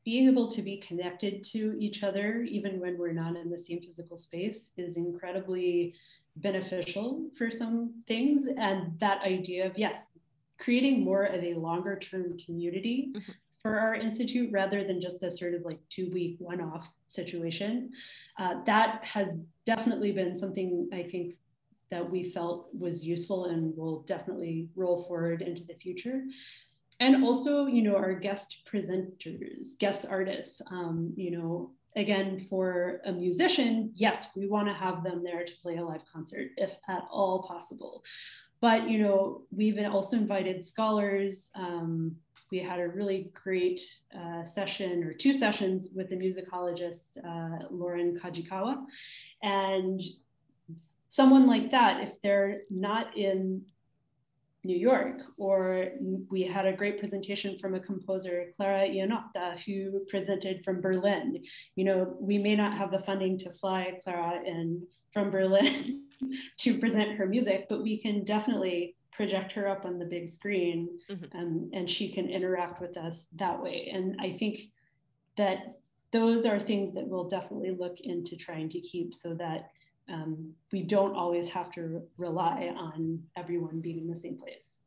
being 0.04 0.28
able 0.28 0.48
to 0.52 0.62
be 0.62 0.78
connected 0.78 1.44
to 1.44 1.76
each 1.80 2.04
other, 2.04 2.44
even 2.44 2.80
when 2.80 2.98
we're 2.98 3.12
not 3.12 3.36
in 3.36 3.50
the 3.50 3.58
same 3.58 3.82
physical 3.82 4.16
space, 4.16 4.72
is 4.78 4.98
incredibly 4.98 5.96
beneficial 6.36 7.28
for 7.36 7.50
some 7.50 7.94
things. 8.06 8.48
And 8.58 9.00
that 9.00 9.22
idea 9.24 9.66
of, 9.66 9.78
yes, 9.78 10.12
creating 10.60 11.04
more 11.04 11.24
of 11.24 11.44
a 11.44 11.56
longer 11.56 11.98
term 11.98 12.38
community 12.38 13.10
mm-hmm. 13.16 13.32
For 13.66 13.80
our 13.80 13.96
institute 13.96 14.52
rather 14.52 14.84
than 14.84 15.02
just 15.02 15.24
a 15.24 15.32
sort 15.32 15.56
of 15.56 15.64
like 15.64 15.80
two 15.90 16.12
week 16.12 16.36
one 16.38 16.62
off 16.62 16.94
situation. 17.08 17.90
Uh, 18.38 18.64
that 18.64 19.04
has 19.04 19.42
definitely 19.66 20.12
been 20.12 20.38
something 20.38 20.88
I 20.94 21.02
think 21.02 21.34
that 21.90 22.08
we 22.08 22.30
felt 22.30 22.68
was 22.78 23.08
useful 23.08 23.46
and 23.46 23.76
will 23.76 24.04
definitely 24.04 24.70
roll 24.76 25.06
forward 25.06 25.42
into 25.42 25.64
the 25.64 25.74
future. 25.74 26.26
And 27.00 27.24
also, 27.24 27.66
you 27.66 27.82
know, 27.82 27.96
our 27.96 28.14
guest 28.14 28.62
presenters, 28.72 29.80
guest 29.80 30.06
artists, 30.08 30.62
um, 30.70 31.12
you 31.18 31.32
know, 31.32 31.72
again, 31.96 32.46
for 32.48 33.02
a 33.06 33.12
musician, 33.12 33.90
yes, 33.96 34.30
we 34.36 34.46
want 34.46 34.68
to 34.68 34.76
have 34.76 35.04
them 35.04 35.24
there 35.24 35.44
to 35.44 35.54
play 35.64 35.78
a 35.78 35.84
live 35.84 36.04
concert 36.06 36.52
if 36.58 36.74
at 36.88 37.02
all 37.10 37.48
possible. 37.48 38.04
But 38.62 38.88
you 38.88 39.00
know, 39.00 39.42
we've 39.50 39.80
also 39.90 40.18
invited 40.18 40.64
scholars. 40.64 41.50
Um, 41.56 42.16
we 42.52 42.60
had 42.60 42.80
a 42.80 42.88
really 42.88 43.32
great 43.34 43.82
uh, 44.18 44.44
session 44.44 45.04
or 45.04 45.14
two 45.14 45.34
sessions 45.34 45.90
with 45.96 46.10
the 46.10 46.16
musicologist 46.16 47.18
uh, 47.18 47.68
Loren 47.70 48.20
Kajikawa, 48.20 48.84
and 49.42 50.02
someone 51.10 51.48
like 51.48 51.72
that, 51.72 52.02
if 52.02 52.22
they're 52.22 52.62
not 52.70 53.18
in 53.18 53.62
New 54.66 54.76
York, 54.76 55.22
or 55.38 55.90
we 56.30 56.42
had 56.42 56.66
a 56.66 56.74
great 56.74 57.00
presentation 57.00 57.58
from 57.60 57.76
a 57.76 57.80
composer, 57.80 58.52
Clara 58.58 58.88
Iannotta, 58.88 59.60
who 59.64 60.04
presented 60.10 60.66
from 60.66 60.82
Berlin. 60.82 61.44
You 61.76 61.86
know, 61.86 62.18
we 62.20 62.40
may 62.40 62.56
not 62.56 62.76
have 62.76 62.92
the 62.92 63.00
funding 63.00 63.38
to 63.40 63.54
fly 63.54 63.98
Clara 64.04 64.42
in 64.44 64.86
from 65.14 65.30
Berlin 65.30 66.06
to 66.58 66.80
present 66.80 67.16
her 67.16 67.28
music, 67.28 67.68
but 67.70 67.84
we 67.84 67.98
can 67.98 68.26
definitely 68.26 68.96
project 69.16 69.54
her 69.54 69.68
up 69.68 69.86
on 69.86 69.98
the 69.98 70.06
big 70.06 70.28
screen 70.28 71.00
mm-hmm. 71.10 71.38
um, 71.38 71.70
and 71.74 71.90
she 71.90 72.12
can 72.12 72.30
interact 72.30 72.82
with 72.82 72.98
us 72.98 73.28
that 73.36 73.62
way. 73.62 73.92
And 73.94 74.18
I 74.20 74.32
think 74.32 74.60
that 75.38 75.80
those 76.12 76.46
are 76.46 76.60
things 76.60 76.94
that 76.94 77.08
we'll 77.08 77.28
definitely 77.28 77.72
look 77.72 78.00
into 78.02 78.36
trying 78.36 78.70
to 78.70 78.80
keep 78.80 79.14
so 79.14 79.34
that 79.36 79.72
um, 80.10 80.54
we 80.72 80.84
don't 80.84 81.16
always 81.16 81.50
have 81.50 81.72
to 81.74 82.02
rely 82.18 82.74
on 82.78 83.22
everyone 83.36 83.82
being 83.82 84.00
in 84.00 84.08
the 84.08 84.16
same 84.16 84.38
place. 84.38 84.82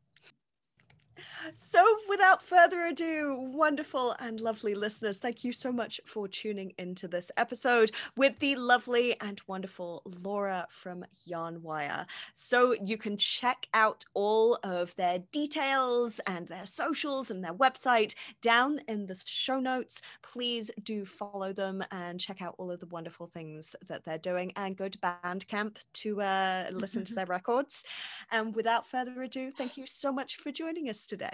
So, 1.54 1.84
without 2.08 2.42
further 2.42 2.86
ado, 2.86 3.36
wonderful 3.52 4.14
and 4.18 4.40
lovely 4.40 4.74
listeners, 4.74 5.18
thank 5.18 5.44
you 5.44 5.52
so 5.52 5.72
much 5.72 6.00
for 6.04 6.28
tuning 6.28 6.72
into 6.78 7.08
this 7.08 7.30
episode 7.36 7.90
with 8.16 8.38
the 8.38 8.56
lovely 8.56 9.18
and 9.20 9.40
wonderful 9.46 10.02
Laura 10.22 10.66
from 10.70 11.04
Yarnwire. 11.28 12.06
So, 12.34 12.72
you 12.72 12.96
can 12.96 13.16
check 13.16 13.68
out 13.74 14.04
all 14.14 14.58
of 14.62 14.94
their 14.96 15.20
details 15.32 16.20
and 16.26 16.48
their 16.48 16.66
socials 16.66 17.30
and 17.30 17.42
their 17.42 17.54
website 17.54 18.14
down 18.42 18.80
in 18.88 19.06
the 19.06 19.20
show 19.24 19.60
notes. 19.60 20.00
Please 20.22 20.70
do 20.82 21.04
follow 21.04 21.52
them 21.52 21.84
and 21.90 22.20
check 22.20 22.42
out 22.42 22.54
all 22.58 22.70
of 22.70 22.80
the 22.80 22.86
wonderful 22.86 23.26
things 23.26 23.74
that 23.86 24.04
they're 24.04 24.18
doing 24.18 24.52
and 24.56 24.76
go 24.76 24.88
to 24.88 24.98
Bandcamp 24.98 25.76
to 25.94 26.22
uh, 26.22 26.66
listen 26.72 27.04
to 27.04 27.14
their 27.14 27.26
records. 27.38 27.84
And 28.30 28.54
without 28.54 28.86
further 28.86 29.22
ado, 29.22 29.50
thank 29.50 29.76
you 29.76 29.86
so 29.86 30.12
much 30.12 30.36
for 30.36 30.50
joining 30.50 30.88
us 30.88 31.06
today. 31.06 31.27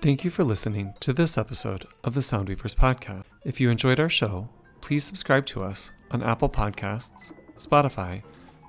Thank 0.00 0.24
you 0.24 0.30
for 0.30 0.42
listening 0.42 0.94
to 1.00 1.12
this 1.12 1.36
episode 1.36 1.86
of 2.02 2.14
the 2.14 2.20
Soundweavers 2.20 2.74
podcast. 2.74 3.24
If 3.44 3.60
you 3.60 3.68
enjoyed 3.68 4.00
our 4.00 4.08
show, 4.08 4.48
please 4.88 5.04
subscribe 5.04 5.44
to 5.44 5.62
us 5.62 5.92
on 6.12 6.22
Apple 6.22 6.48
Podcasts, 6.48 7.34
Spotify, 7.56 8.22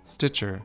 Stitcher, 0.03 0.61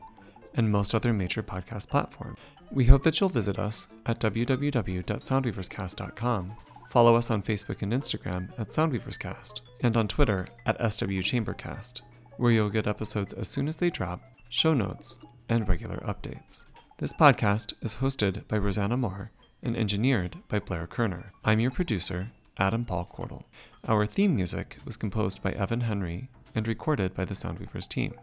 and 0.55 0.69
most 0.69 0.93
other 0.93 1.13
major 1.13 1.41
podcast 1.41 1.87
platforms. 1.87 2.37
We 2.73 2.83
hope 2.83 3.03
that 3.03 3.21
you'll 3.21 3.29
visit 3.29 3.57
us 3.57 3.87
at 4.05 4.19
www.soundweaverscast.com, 4.19 6.57
follow 6.89 7.15
us 7.15 7.31
on 7.31 7.41
Facebook 7.41 7.81
and 7.81 7.93
Instagram 7.93 8.49
at 8.59 8.67
Soundweaverscast, 8.67 9.61
and 9.79 9.95
on 9.95 10.09
Twitter 10.09 10.49
at 10.65 10.77
SWChambercast, 10.77 12.01
where 12.35 12.51
you'll 12.51 12.69
get 12.69 12.85
episodes 12.85 13.33
as 13.33 13.47
soon 13.47 13.69
as 13.69 13.77
they 13.77 13.89
drop, 13.89 14.19
show 14.49 14.73
notes, 14.73 15.19
and 15.47 15.69
regular 15.69 16.03
updates. 16.05 16.65
This 16.97 17.13
podcast 17.13 17.75
is 17.81 17.95
hosted 17.95 18.45
by 18.49 18.57
Rosanna 18.57 18.97
Moore 18.97 19.31
and 19.63 19.77
engineered 19.77 20.35
by 20.49 20.59
Blair 20.59 20.85
Kerner. 20.85 21.31
I'm 21.45 21.61
your 21.61 21.71
producer, 21.71 22.33
Adam 22.57 22.85
Paul 22.85 23.09
Cordell. 23.13 23.43
Our 23.87 24.05
theme 24.05 24.35
music 24.35 24.77
was 24.85 24.97
composed 24.97 25.41
by 25.41 25.51
Evan 25.51 25.81
Henry 25.81 26.29
and 26.53 26.67
recorded 26.67 27.13
by 27.13 27.25
the 27.25 27.33
Soundweavers 27.33 27.87
team. 27.87 28.13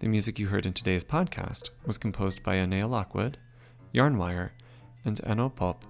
The 0.00 0.08
music 0.08 0.38
you 0.38 0.48
heard 0.48 0.66
in 0.66 0.74
today's 0.74 1.04
podcast 1.04 1.70
was 1.86 1.98
composed 1.98 2.42
by 2.42 2.56
Annea 2.56 2.88
Lockwood, 2.88 3.38
Yarnwire, 3.94 4.50
and 5.04 5.16
Enno 5.22 5.54
Poppe, 5.54 5.86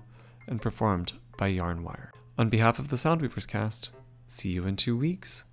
and 0.47 0.63
performed 0.63 1.15
by 1.37 1.51
Yarnwire. 1.51 2.11
On 2.39 2.49
behalf 2.49 2.79
of 2.79 2.89
the 2.89 2.97
Soundweavers 2.97 3.49
cast, 3.49 3.93
see 4.27 4.51
you 4.51 4.65
in 4.67 4.77
two 4.77 4.97
weeks. 4.97 5.45